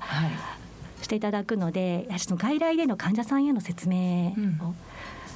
[1.02, 4.74] していただくので、やはりその外来での患者さんへの説明を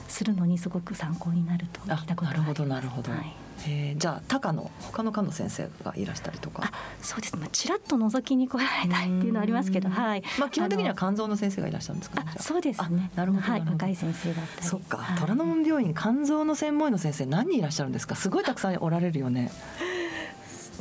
[0.08, 2.48] するのにすごく参考になると聞いたことがあります。
[2.48, 3.34] なるほどなるほど、はい。
[3.66, 7.48] えー、じゃあ高の他の科の先生がいらしたりとかそうですね。
[7.50, 10.22] ちらっと覗きに来られたいっていうのはありますけどはい。
[10.38, 13.10] まあ基本的には肝臓の先生がいらっしゃるんですか、ね、そうですね。
[13.14, 14.66] なるほどはい若い先生だったり。
[14.66, 18.16] そっか、はい、虎ノ門病院肝臓の専門医の先生何人いらっしゃるんですか？
[18.16, 19.50] すごいたくさんおられるよね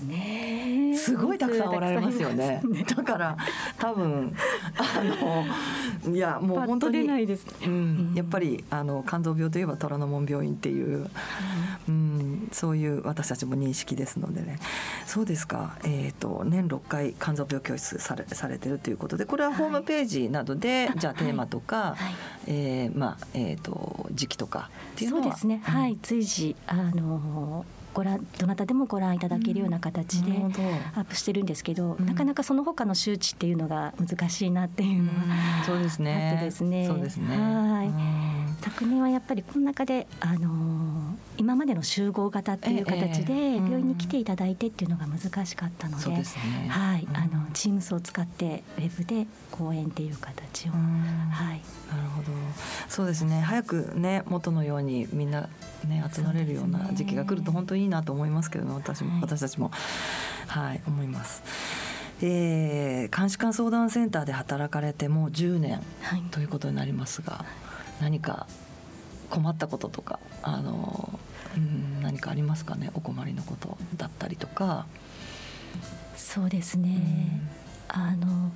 [0.04, 0.96] ね。
[0.96, 2.62] すごいたくさんおられますよね。
[2.96, 3.38] だから
[3.78, 4.34] 多分
[4.78, 5.02] あ
[6.06, 11.10] のいやもう本当に、ね、うん、やっぱりあの肝臓病といえば虎ノ門病院っていう、
[11.88, 14.60] うん、そういう私たちも認識ですのでね。
[15.06, 15.76] そうですか。
[15.84, 22.16] えっ、ー、と年6回肝臓病教室されされてるということで、これはホームページなどで、はい、じゃあテーマとか、はい、
[22.48, 25.62] えー、まあえっ、ー、と時期とかっていうのはそうですね。
[25.64, 30.32] はい、随時あのご覧どなたでもご覧いただけるような形で
[30.96, 36.32] アップしてるんですけど、うん、なかなかその他の周知っていうのが難しいなっていうのは、そうですね。
[36.34, 36.88] あってですね。
[36.88, 37.38] そうですね。
[37.38, 38.44] はい。
[38.64, 46.24] 昨年はやっぱりこの中で、あのー、今までの集合型っていう形で病院に来ていただいてっていうのが難しかったので、ね、
[46.70, 50.78] はい、あのチームスを使ってウェブで講演っていう形を、は
[51.54, 51.62] い。
[51.94, 52.32] なるほど。
[52.88, 53.42] そうですね。
[53.42, 55.50] 早くね元のようにみんな
[55.86, 59.72] ね集まれるような時期が来ると本当にいいなと思いますけど、ね、私も、はい、私たちも。
[60.48, 61.44] はい思います。
[62.22, 65.82] えー、監視官相談センターで働かれてもう10年
[66.32, 67.44] ということになりますが、
[68.02, 68.48] 何か
[69.30, 71.20] 困ったこととかあの、
[71.58, 72.92] うん、何かありますかね？
[72.94, 74.86] お困りのことだったりとか。
[76.16, 77.42] そうですね、
[77.94, 78.52] うん、あの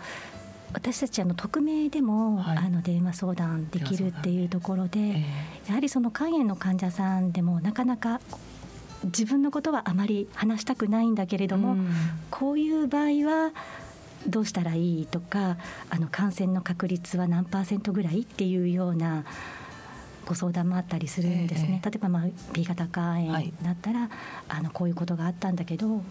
[0.73, 8.21] 私たちあの匿名でも、はい、あの電話相談できるっていうところで、えー、やはりその肝炎の患者さんでもなかなか
[9.07, 11.89] 自分のことはあまり話したくないんだけれども、うん、
[12.29, 13.51] こういう場合は
[14.27, 15.57] どうしたらいいとか
[15.89, 19.25] あの感染の確率は何パーセントぐらいっていうような
[20.25, 21.81] ご相談もあったりするんですね。
[21.83, 24.09] えー、例えばまあ B 型肝炎だったら、はい、
[24.49, 26.01] あのこういうことがあったんだけど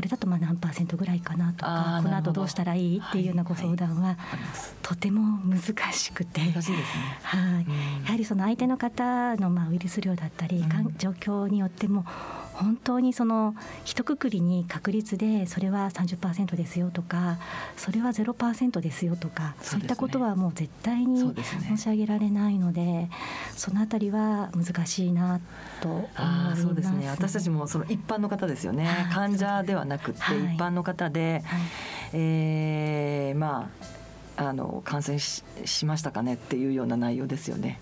[0.00, 4.16] これだとまあ何パーセントぐらいかなとかこの後どうしたらいいっていうようなご相談は、
[4.80, 6.54] とても難しくて、ね、
[7.22, 7.66] はい、
[8.06, 10.64] やはりその相手の方のまあウイルス量だったり、
[10.96, 12.06] 状況によっても
[12.60, 17.38] 本当にその一括りに確率でそれは30%ですよとか
[17.76, 21.34] それは0%ですよとかそう,、いったことはもう絶対に
[21.66, 23.08] 申し上げられないので
[23.56, 25.40] そのあたりは難しいな
[25.80, 27.08] と思います、そうですね。
[27.08, 30.24] 私たちもその一般の方ですよね、患者ではなくて一
[30.58, 31.60] 般の方で、はい、
[32.12, 33.70] えー、ま
[34.36, 37.78] ああの感染ししましたかねっていうような内容ですよね。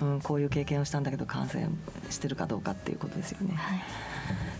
[0.00, 1.68] うん、こういう経験をしたんだけど感染
[2.10, 3.54] してるかどうかっていうことですよね。
[3.54, 3.80] はい、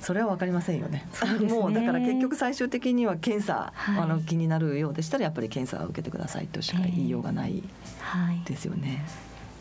[0.00, 1.06] それは分かりませんよね。
[1.40, 7.62] ねもうだから結局最終的には検査、はい、あの気になるようでしたらやっぱり検査を受けてくださいとしか言いようがない
[8.44, 9.04] ですよね。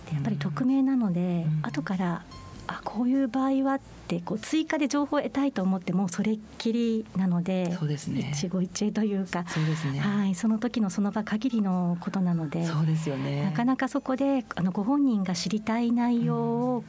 [0.07, 2.23] えーはい、やっぱり匿名なので、うん、後から
[2.67, 8.31] あこういう場合はってこう追加で情報を得たいと思ってもそれっきりなのでそうですね。
[8.33, 9.99] 一期一会というかそうですね。
[9.99, 13.45] はいその時のその場限りのことなのでそうですよね。
[13.45, 16.83] なかなかそこであのご本人が知りたい内容を、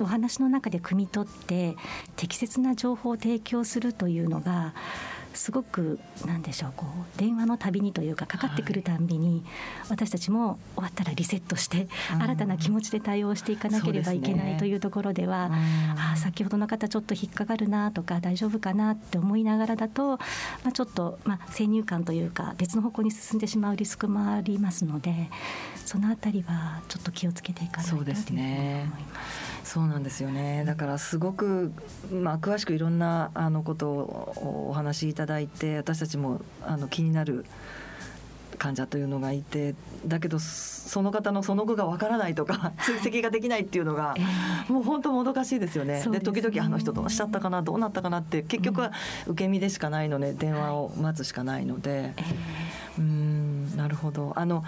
[0.00, 1.74] お話の中で汲み取って
[2.16, 4.74] 適切な情報を提供するというのが
[5.38, 9.44] すごくなんでしょうこう電話のたびにというかかかってくるたんびに、
[9.88, 11.86] 私たちも終わったらリセットして
[12.20, 15.50] 新たな気持ちで対応していかなければいけないというところでは、
[15.96, 20.18] あ先ほどの方ちょっと引っかかるなとか大丈夫かなって思いながらだと、ま
[20.70, 25.30] あ、ちょっと、まあ、先入観というか別の方向に進んでしまうリスクもありますので
[25.86, 27.96] そのあたりはちょっと気をつけていかないと
[28.82, 29.57] と思います。
[29.64, 30.64] そうなんですよね。
[30.66, 31.72] だからすごく、
[32.10, 37.44] まあ、詳しくいろんなあのことをお話しいただいて私たちもあの気になる
[38.58, 39.74] 患者というのがいて
[40.06, 44.14] だけどその方のその後がわからないとか 追跡ができないっていうのが、
[44.68, 46.02] もう本当もどかしいですよね。
[46.02, 48.92] で、ね、時々あの人どうしちゃったかなどうなったかなって結局は
[49.26, 52.14] 受け身でしかないので電話を待つしかないので、
[52.98, 54.32] うんなるほど。
[54.36, 54.64] あの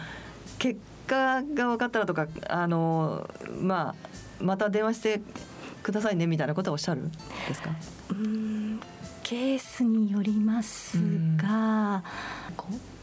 [0.58, 3.28] 結果が分かったらとかあの
[3.60, 3.94] まあ
[4.40, 5.20] また電話して
[5.82, 7.18] くださいねみたいなことはおっしゃるんで
[7.54, 7.70] すか？
[8.10, 8.80] うん
[9.22, 10.98] ケースによります
[11.36, 12.02] が、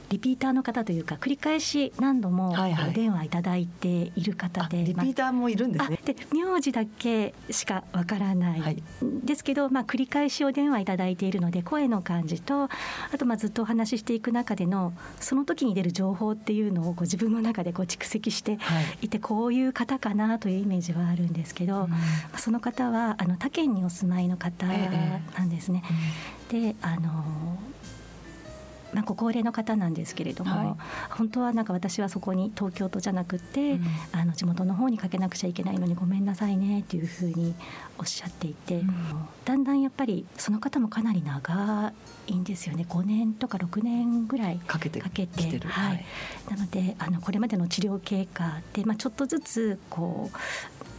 [0.10, 6.00] リピーターの方というか繰り返し何度もお電話いただいている方で、はいはい、リピーターもいるんですね。
[6.06, 8.84] で名字だけしかわからない、はい、
[9.24, 12.70] ですけど、まあ、繰り返しお電話いただいているので声の感じとあ
[13.18, 18.58] とまあずっとお話ししていく中でのその時に出る情報っていうのをこう自分の中でこう蓄積して
[19.02, 19.10] い。
[19.10, 21.90] て、こういう方かなというイメージはあるんですけど、うん、
[22.38, 25.84] その方はあの他県にお住まいの方なんですね。
[26.52, 27.58] ええうん、であの
[28.98, 30.76] まあ、ご高齢の方なんですけれども、はい、
[31.12, 37.54] 本当はなんか私はそこに東京都じゃなくて、うん、あの地元の方にかけなくちゃいけないのにごめんなさいねっていうふうに
[38.00, 38.90] おっしゃっていて、うん、
[39.46, 41.94] だんだんやっぱりその方もかなり長
[42.26, 42.88] いんですよね。
[42.90, 45.60] 5年とか6年ぐらいかけてかけて。
[45.68, 46.06] はい、
[46.50, 50.32] なのであのこれまでの治療経過で、まあ、ちょっとずつこ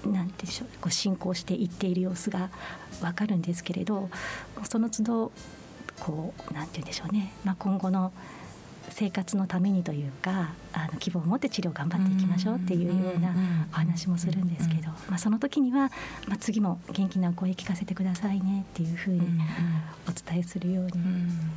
[0.05, 2.51] うなんてでしょうこう進行していっている様子が
[3.01, 4.09] 分かるんですけれど
[4.65, 5.33] その都度
[6.01, 8.13] こうなんて言うんでしょうね、まあ、今後の
[8.99, 13.33] 生活のためにというかあの希望を持って治療頑張っていきましょうっていうような
[13.71, 15.93] お話もするんですけど、まあ、その時には、
[16.27, 19.21] まあ、次も元気な声聞かせてくださいねっていうふうに
[20.09, 20.93] お伝えするように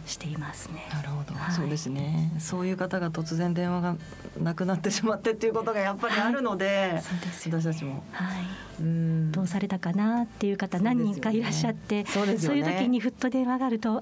[0.06, 0.88] していますね。
[0.94, 3.96] なるほど、はい、そうですねそういう方が突然電話が
[4.40, 8.04] なくなってしまってっていうことがやっぱりあるので、はい、そうですよ、ね、私たちも。
[8.12, 14.02] はいうんどうされたかなっていう方何人かいらっしゃって、そう、ね,、いう時にふっと電話があると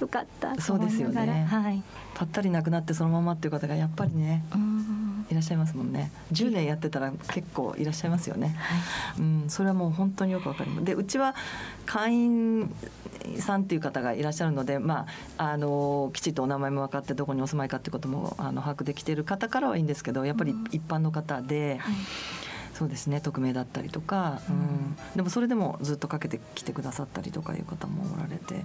[0.00, 1.82] よかったそうですよね、はい、
[2.18, 4.42] ぱったりなくなってそのままっていう方がやっぱりね、
[5.30, 6.10] いらっしゃいますもんね。
[6.32, 8.74] 10年やってたら結構いらっしゃいますよね、は
[9.18, 10.84] い、うん、それはもう本当によくわかります。
[10.84, 11.36] でうちは
[11.86, 12.74] 会員
[13.38, 15.06] さんっていう方がいらっしゃるので、ま
[15.36, 21.78] あ、あのきちっとお名前も分かってどこにお住まいかっていうこともあの把握できている方からはいいんですけどやっぱり一般の方で。
[21.78, 21.94] はい
[22.78, 28.64] そうですね匿名だったりとか、うん、でもそれでもずっとかけてきてくださったりとかいう方もおられて、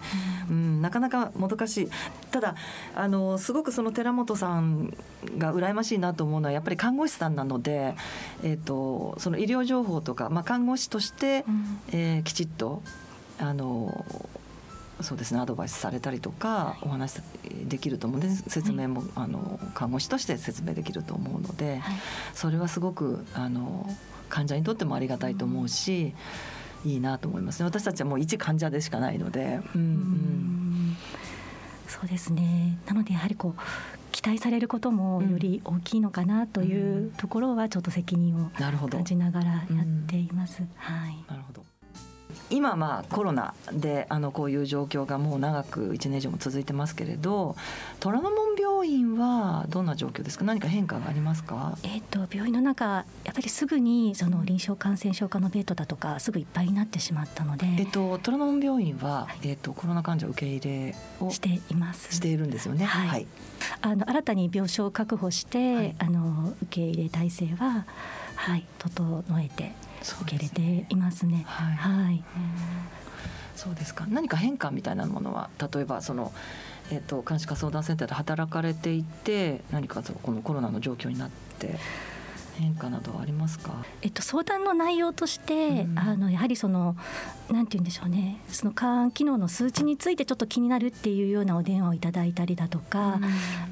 [0.52, 1.90] うん、なかなかもどかしい。
[2.30, 2.54] ただ
[2.94, 4.96] あのすごくその寺本さん
[5.40, 7.96] が羨ましいなと思うのはやっぱり看護師さんなので、
[8.44, 12.84] えーと、その医療情報とか、まあ、看護師として、うん、えー、きちっと
[13.40, 14.06] あの
[15.02, 17.22] そうですねアドバイスされたりとかお話
[17.66, 21.82] できると思うので説明も、あの看護師として説明できると思うので、
[22.34, 23.90] それはすごくあの
[24.30, 26.14] 患者にとってもありがたいと思うし、
[26.86, 27.66] いいなと思いますね。
[27.66, 29.60] 私たちはもう一患者でしかないので。
[29.76, 30.98] うん、うん。
[31.88, 32.78] そうですね。
[32.88, 33.62] なのでやはりこう
[34.12, 38.50] 期待されることもより大きいのかなというところはちょっと責任を
[38.90, 40.64] 感じながらやっています。
[40.76, 41.64] はい、なるほど
[42.54, 47.56] 今まあコロナであのこういう状況がもう長く1年以上も続いてますけれど
[48.00, 50.46] 虎ノ門病院はどんな状況ですか？
[50.46, 62.14] 何か変化がありますか、えーと、病院の中やっぱりすぐにその臨床感染症科のベッドだとかすぐいっぱいになってしまったので、えーと、虎ノ門病院は、はい、えーと、コロナ患者受け入れをしています。
[62.14, 62.86] しているんですよね？
[62.86, 63.28] はい、はい、
[63.82, 67.86] あの新たに病床を確保して、はい、あの受け入れ体制は
[68.36, 69.72] はい整えて
[70.04, 71.44] 受け入れていますね。
[71.48, 72.24] はい、はい、
[73.56, 74.06] そうですか。
[74.08, 76.32] 何か変化みたいなものは例えばその、
[76.92, 81.30] えーと、監視課相談センターで働かれていて何かこのコロナの状況になっ
[81.60, 81.80] て
[82.58, 86.96] 変化などはありますか、えっと、相談の内容として、うん、あのやはりその
[87.52, 88.40] なんて言うんでしょうね。
[88.48, 93.24] その肝機能の数値についてちょっと気になるっていうようなお電話をいただいたりだとか、うん、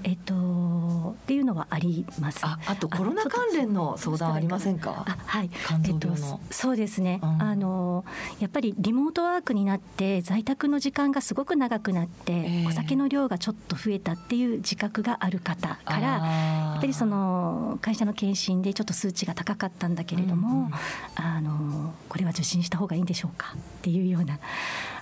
[0.04, 2.40] えっとっていうのはあります。
[2.44, 5.06] ああとコロナ関連の相談ありませんか？
[5.08, 5.50] あはい。
[5.86, 6.10] えっと、
[6.50, 8.04] そうですね、うん、あの
[8.40, 20.72] やっぱりリモートワークになって在宅の時間がすごく長くなって、えー、お酒の量がちょっと増えたっていう自覚がある方からやっぱりその会社の検診でちょっと数値が高かったんだけれども、うん、
[21.16, 24.40] あのこれは受診した方がいいんでしょうかっていうような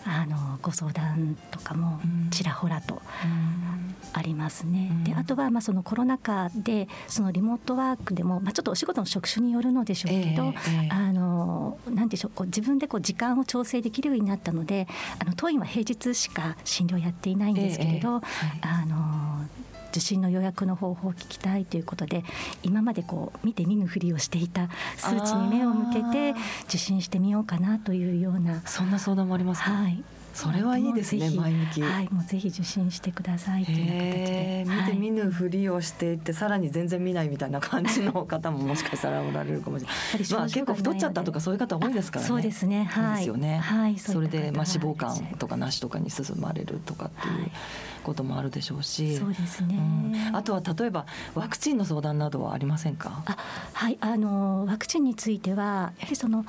[0.05, 1.99] あのご相談とかも
[2.31, 3.01] ちらほらと
[4.13, 4.91] ありますね。
[5.03, 14.87] であとはまあそのコロナ禍でそのリモートワークでも、まあ、ちょっとお仕事の職種によるのでしょうけど、えーえー、あのなんでしょうこう自分でこう時間を調整できるようになったので
[15.19, 18.21] あの当院は平日しか診療やっていないんですけれど、えーはい、
[18.61, 19.45] あの
[19.89, 22.23] 受診の予約の方法を聞きたいということで
[22.63, 30.03] 今までこう見て見ぬふりをしていた数値に目を向けて受診してみようかなというようなそんな相談もありますはい。
[30.31, 34.65] それはいいですね前向きはいもうぜひ受診してくださいという形で。
[34.65, 40.31] 見て見ぬふりをしていって、さらに全然見ないみたいな感じの方ももしかしたらおられるかもしれない。
[40.31, 42.27] まあ結構太っちゃったとかそういう方多いですからね。
[42.27, 42.85] そうですね。
[42.85, 43.17] はい。
[43.17, 47.51] ですよね、はい、それでまあ脂肪肝とかなしとかに進まれるとかっていう
[48.09, 51.05] こともあるでしょうし、そうですね、うん、あとは例えば
[51.35, 53.23] ワクチンの相談などはありませんか？
[53.25, 53.37] あ
[53.73, 56.45] はいあのワクチンについてはやはりその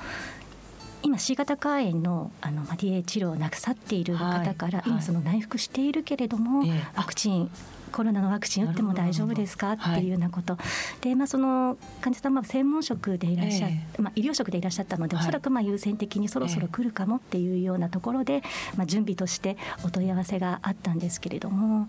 [1.02, 7.50] 今 C 型肝炎のあの DA 治療をなくさっている方から、はい、今その内服しているけれども、ワクチン
[7.90, 9.72] コロナのワクチン打っても大丈夫ですか？
[9.72, 10.58] っていうようなこと、は
[11.00, 18.42] い、でまあ、その患者さんは専門職でいらっしゃ、えー、まあ、医療職でいらっしゃったので、はい、おそらくまあ優先的にそろそろ来るかもっていうようなところで、
[18.76, 21.88] まあ、準備としてお問い合わせがあったんですけれども。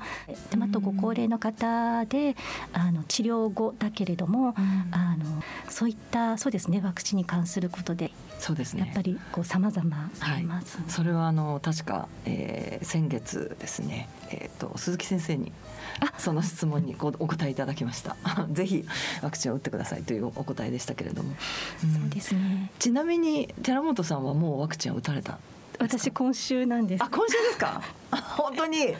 [0.49, 2.36] で、まあ、とご高齢の方で
[2.74, 4.56] あの治療後だけれども、
[4.91, 8.86] あのそういったそうですねワクチンに関することでそうですね。
[8.86, 15.52] やっぱりこう様々あります、はい、それはあの確か、えー、先月ですね、えーと鈴木先生に
[16.18, 18.16] その質問にお答えいただきました。
[18.52, 18.86] ぜひ
[19.22, 21.36] ワクチンを打ってくださいというお答えでしたけれども、
[21.84, 22.72] うん、そうですね。
[22.80, 25.39] ちなみに寺本さんはもうワクチンを打たれた
[25.80, 27.04] 私今週なんです。
[27.04, 27.82] あ今週ですか？
[28.38, 28.94] 本当に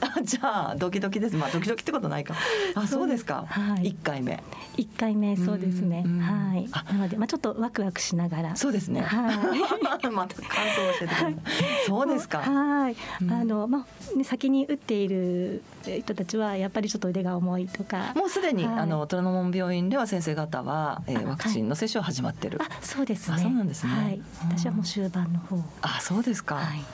[0.00, 1.36] あ じゃあドキドキです。
[1.36, 2.34] まあドキドキってことないか。
[2.74, 3.44] あそうですか。
[3.48, 3.88] はい。
[3.88, 4.42] 一回目。
[4.76, 6.04] 一回目そうですね。
[6.20, 6.68] はい。
[6.92, 8.56] なのでまあちょっとワクワクしながら。
[8.56, 9.02] そうですね。
[9.02, 9.36] はい。
[10.10, 11.36] また感想を教えてください。
[11.86, 12.38] そうですか。
[12.38, 12.96] はい。
[13.30, 18.12] あのまあね先に打っている人たちはやっぱりちょっと腕が重いとか。
[18.14, 22.60] もうすでにあの虎ノ門病院では先生方はえワクチンの接種は始まってる。
[22.62, 23.38] あそうですね。
[23.38, 23.92] そうなんですね。
[23.92, 24.20] はい。
[24.50, 25.58] 私はもう終盤の方。
[25.82, 26.56] あそうですか。
[26.56, 26.84] はい。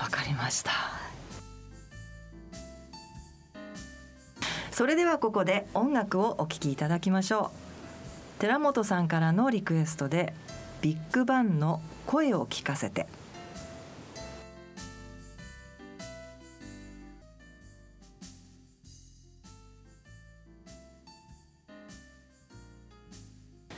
[0.00, 0.72] わかりました。
[4.74, 7.52] それではここで音楽をお聴きいただきましょ
[8.36, 8.40] う。
[8.40, 10.34] 寺本さんからのリクエストで
[10.82, 13.06] ビッグバンの声を聞かせて。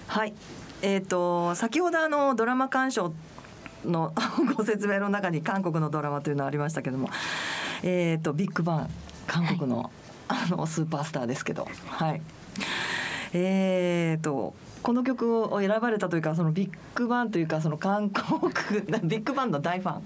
[0.09, 0.33] はい。
[0.81, 3.13] えーと、先ほどあのドラマ鑑賞
[3.85, 4.15] の
[4.57, 7.11] ご説明の中に韓国のドラマというのありましたけども、
[7.83, 8.91] えーと、とビッグバン
[9.27, 9.91] 韓国の
[10.29, 11.69] あのスーパースターですけど。
[11.87, 12.21] はい。
[13.33, 18.53] えーとこの曲を選ばれたというかそのビッグバンというかその韓国
[19.03, 20.03] ビッグバンの大ファン。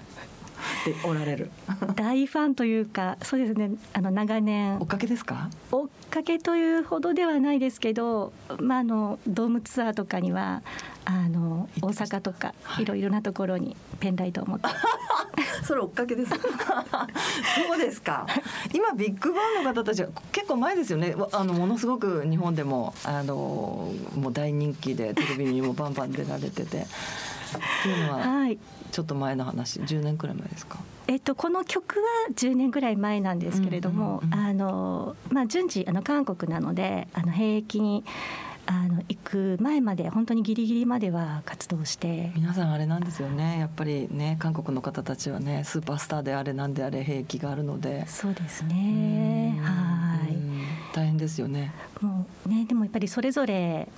[0.84, 1.50] でおられる。
[1.96, 3.70] 大ファンというかそうですね。
[3.92, 4.78] あの長年。
[4.80, 5.50] 追っかけですか？
[5.70, 10.62] 追っかけというほどではないですけど、まあ、あのドームツアーとかには
[11.04, 14.68] あの大阪とか、い、ろいろなところにペンライトを持って。
[15.64, 18.26] それ追っかけです そうですか。
[18.72, 21.14] 今ビッグバンの方たちは結構前ですよね。
[21.32, 26.86] あのものすごく日本でもあのもう大人気でテレビにもバンバン出られてて
[27.58, 28.58] っていうのは、はい、
[28.90, 30.78] ちょっと前の話10年くらい前ですか？
[31.06, 38.04] えっと、この曲は10年ぐらい前なんですけれども、あのまあ、順次あの韓国なのであの兵役に
[38.66, 42.30] あの行く前まで本当にギリギリまでは活動して。
[42.36, 43.58] 皆さんあれなんですよね。
[43.58, 48.06] やっぱりね韓国の方たちはねスーパースターであれなんであれ兵役があるので。
[48.06, 49.58] そうですね。
[49.60, 50.36] はい。
[50.94, 51.72] 大変ですよね。
[52.00, 53.88] もうねでもやっぱりそれぞれ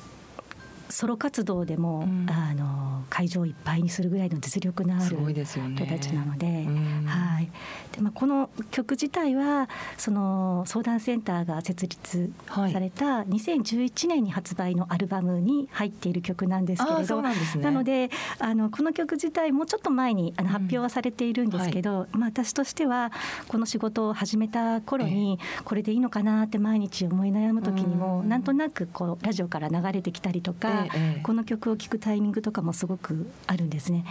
[0.93, 7.51] ソロ活動でも、うん、あの会場をいっぱいにするぐらいの実力のある人たちなので、ねうん、はい
[7.93, 9.69] でまあ、この曲自体は
[9.99, 23.13] その相談センターが設立された2011年に発売のアルバムに入っている曲なんですけれど、なね、なのであのこの曲自体もちょっと前にあの発表はされているんですけど、うんはい、まあ、私としては
[23.49, 34.05] この仕事を始めた頃にこれでいいのかなって毎日思い悩む時にも、なんとなくこうラジオから流れてきたりとか、ええ、この曲を聴くタイミングとかもすごくあるんですね。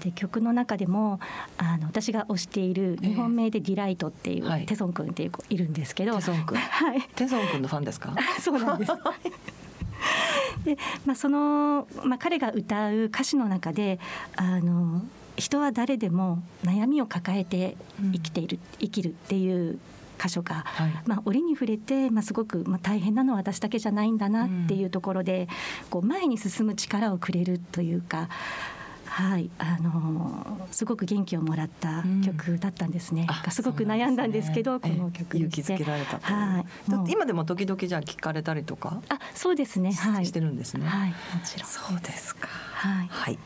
[0.00, 1.20] で曲の中でも
[1.58, 8.14] あの私が推している日本名で D-LITE っていう、え、テソン君っていう子いるんですけど、テソン君、はい、テソン君のファンですか？
[8.40, 8.92] そうなんです。
[10.64, 13.98] で、まあ、その、まあ、彼が歌う歌詞の中で
[14.36, 15.02] あの
[15.36, 17.76] 人は誰でも悩みを抱えて
[18.12, 19.78] 生きている、うん、生きるっていう
[20.22, 25.48] 箇所が、はい、まあ、折に触れて、まあ、すごく、まあ、大変なのは私だけじゃないんだなっていうところで、
[25.84, 28.28] うん、こう前に進む力をくれるというか。
[29.10, 33.26] はい、あのすごく元気をもらった曲だったんですね。
[33.44, 37.12] うん、すごく悩んだんですけど、ね、この曲勇気づけられたはい。
[37.12, 39.02] 今でも時々じゃあ聞かれたりとか。
[39.08, 39.92] あ、そうですね。
[39.92, 40.26] はい。
[40.26, 40.86] してるんですね。
[40.86, 41.68] はい、もちろん。
[41.68, 42.48] そうですか。
[42.48, 43.08] はい。
[43.08, 43.38] はい。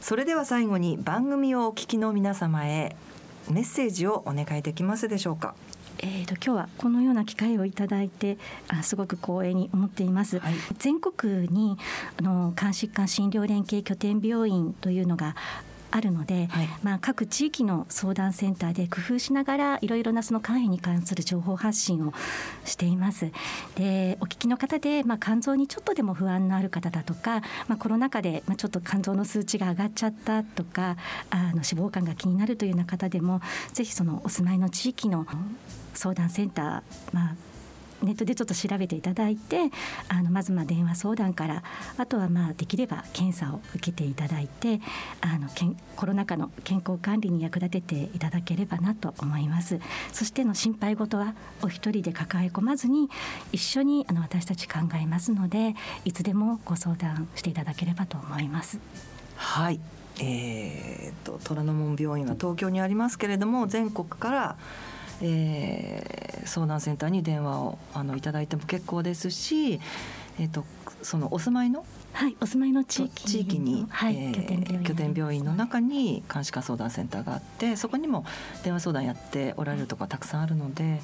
[0.00, 2.94] それでは最後に番組をお聞きの皆様へ
[3.50, 5.54] メッセージをお願いできますでしょうか
[5.98, 8.38] えーと、今日はこのような機会をいただいて
[8.68, 11.78] あすごく光栄に思っています、はい、全国に
[12.18, 15.34] あの肝疾患診療連携拠点病院というのが
[15.94, 22.12] あるので、はい、まあ、各地域の相談センターで工夫しながらいろいろなその肝炎に関する情報発信を
[22.64, 23.30] しています。
[23.76, 30.96] でお聞きの方で、まあ、肝臓にちょっとでも不安のある方だとか、まあ、コロナ禍で、まあ、ちょっと肝臓の数値が上がっちゃったとか
[31.30, 33.40] あの脂肪肝が気になるというような方でも
[33.72, 35.26] ぜひそのお住まいの地域の
[35.94, 36.82] 相談センター、
[37.12, 37.34] まあ、
[38.04, 39.70] ネットでちょっと調べていただいて
[40.08, 41.62] あのまずま電話相談から
[41.96, 44.80] あとはまあできれば検査を受けていただいて
[45.20, 49.80] あのけんコロナ禍の健康管理に役立てていただければなと思います。
[50.12, 53.08] そしての心配事はお一人で抱え込まずに
[53.52, 55.74] 一緒にあの私たち考えますので
[56.04, 58.78] いつでもご相談していただければと思います。
[59.36, 59.80] はい。
[60.20, 64.56] えーと、虎ノ門病院は東京にありますけれども全国から
[65.24, 69.80] えー、相談センターに電話をあのいただいても結構ですし、
[70.38, 70.64] えーと、
[71.02, 71.84] そのお住まいの？
[72.12, 78.24] はい、お住まいの地域地域に、はい、えー、拠点病院の中に監視課相談センターがあってそこにも
[78.62, 81.00] 電話相談やっておられるところたくさんあるので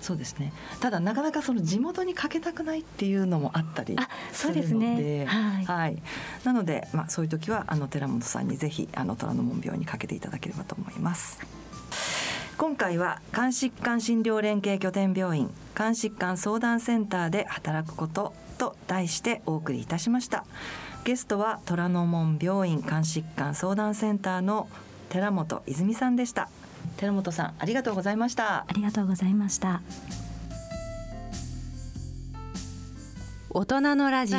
[0.00, 0.54] そうですね。
[0.80, 3.94] ただなかなかその地元にかけたくないっていうのもあったり
[4.32, 6.02] するのでそうね、はい、はい、
[6.44, 11.40] なので、まあ、そういう時はあの寺本さんにぜひあの虎ノ門病院にかけていただければと思います。
[12.56, 20.44] 今回は肝疾患診療連携拠点病院肝疾患相談センターで働くことと題してお送りいたしました。
[21.04, 24.68] ゲストは虎ノ門病院肝疾患相談センターの
[25.08, 26.48] 寺本泉さんでした。
[26.96, 28.58] 寺本さんありがとうございました。
[28.60, 29.82] ありがとうございました。
[33.50, 34.38] 大人のラジオ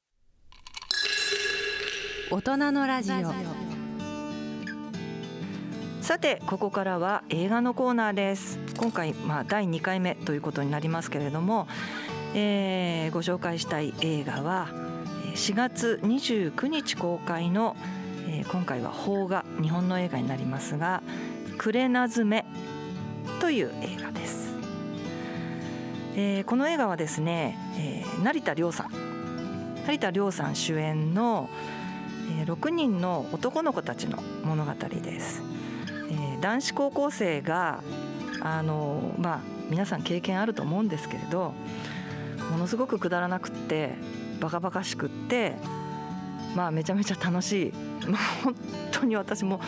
[2.33, 3.33] 大人のラジオ。
[6.01, 8.57] さてここからは映画のコーナーです。
[8.77, 11.67] 今回まあ第2回目ということになりますけれども、
[12.33, 14.69] えー、ご紹介したい映画は
[15.35, 17.75] 4月29日公開の、
[18.29, 21.03] えー、今回は邦画日本の映画になりますが
[21.59, 22.45] 「クレナズメ」
[23.41, 24.55] という映画です、
[26.15, 29.11] えー、この映画はですね、えー、成田凌さん。
[29.85, 31.49] 成田凌さん主演の
[32.39, 35.41] 「え、6人の男の子たちの物語です。
[36.09, 37.83] え、男子高校生が
[38.41, 41.53] あのまあ皆さん経験あると思うんですけれど
[42.51, 43.93] ものすごくくだらなくって
[44.39, 45.53] バカバカしくって
[46.55, 47.73] まあめちゃめちゃ楽しい、
[48.07, 48.55] まあ、本
[48.91, 49.61] 当に私も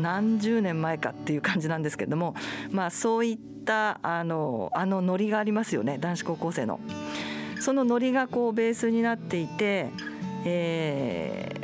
[0.00, 2.34] 何十年前かっていう感じなんですけれども
[2.70, 6.80] まあそういったあのあのノリがありますよね男子高校生の。
[7.60, 9.90] そのノリがこうベースになっていて、
[10.46, 11.54] え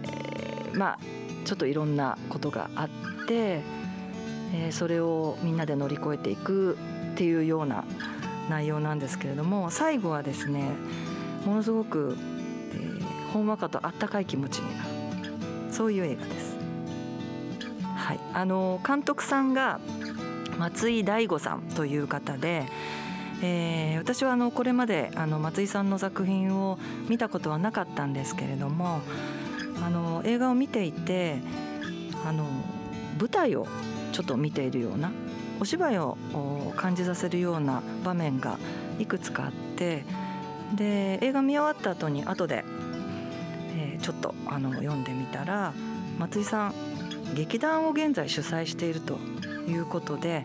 [0.76, 0.98] まあ
[1.44, 2.88] ちょっといろんなことがあっ
[3.26, 3.60] て、
[4.54, 6.76] えー、それをみんなで乗り越えていく
[7.12, 7.84] っていうような
[8.50, 10.70] 内容なんですけれども最後はですね
[11.44, 12.16] ものすごく、
[12.72, 14.90] えー、ほんわかとあったかい気持ちになる
[15.72, 16.56] そういう映画です。
[17.96, 19.80] はい、あの監督さんが
[20.58, 22.66] 松井大吾さんという方で、
[23.42, 29.00] えー、私はあのこれまであの松井さんの作品を見たことはなかったんですけれども
[30.26, 31.38] 映画を見ていて
[32.24, 32.44] あの
[33.18, 33.66] 舞台を
[34.12, 35.12] ちょっと見ているような
[35.60, 36.18] お芝居を
[36.76, 38.58] 感じさせるような場面が
[38.98, 40.04] いくつかあって
[40.74, 42.64] で映画見終わった後に後で、
[43.76, 45.72] えー、ちょっとあの読んでみたら
[46.18, 46.74] 松井さん
[47.34, 49.18] 劇団を現在主催していると
[49.68, 50.44] いうことで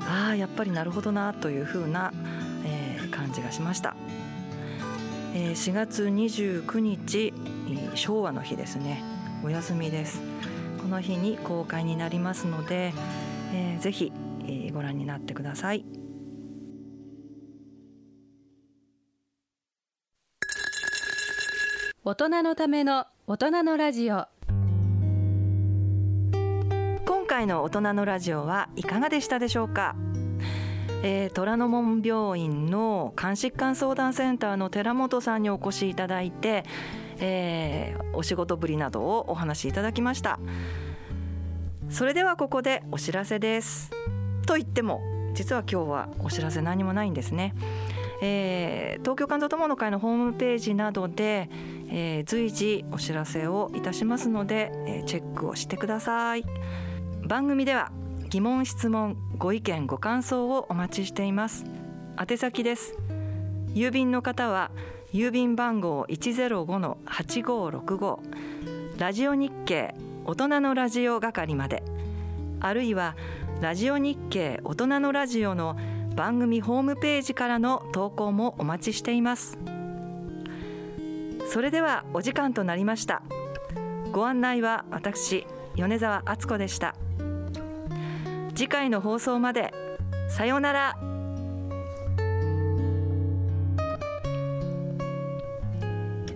[0.00, 2.12] ああやっぱりなるほどなというふうな、
[2.64, 3.94] えー、感じがしました。
[5.34, 7.32] え、4月29日
[7.94, 9.02] 昭和の日ですね。
[9.44, 10.20] お休みです。
[10.80, 12.92] この日に公開になりますので、
[13.54, 14.12] えー、ぜひ、
[14.44, 15.84] えーご覧になってください。
[22.04, 24.26] 大人のための大人のラジオ。
[27.06, 29.94] 今回の大人のラジオはいかがでしたでしょうか、
[31.02, 36.64] えー、虎ノ門病院の肝疾患相談センターの寺本さんにお越しいただいて、
[37.18, 40.38] えーお仕事ぶりなどをお話しいただきました。
[41.88, 43.90] それではここでお知らせです。
[44.46, 45.00] と言っても
[45.34, 47.54] 実は今日はお知らせ何もないんですね。
[48.22, 51.48] えー東京肝臓友の会のホームページなどで、
[51.88, 56.44] えー随時お知らせをいたしますので、えーチェックをしてください。
[57.26, 57.90] 番組では
[58.28, 61.64] 疑問質問ご意見ご感想をお待ちしています。
[62.18, 62.94] 宛先です。
[63.74, 64.70] 郵便の方は
[65.12, 68.18] 郵便番号105-8565
[68.98, 69.94] ラジオ日経
[70.24, 71.82] 大人のラジオ係まで。
[72.60, 73.14] あるいは
[73.60, 75.76] ラジオ日経大人のラジオの
[76.16, 79.58] 番組ホームページからの投稿もお待ちしています。
[81.46, 83.20] それではお時間となりました。
[84.12, 85.46] ご案内は私
[85.76, 86.94] 米澤敦子でした。
[88.54, 89.74] 次回の放送まで
[90.30, 91.11] さようなら。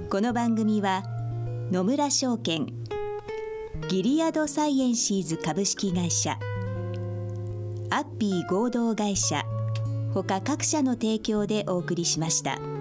[0.08, 1.02] この番組は
[1.72, 2.66] 野村証券
[3.88, 6.38] ギリアドサイエンシーズ株式会社
[7.90, 9.44] アッピー合同会社
[10.14, 12.75] ほか各社の提供でお送りしました。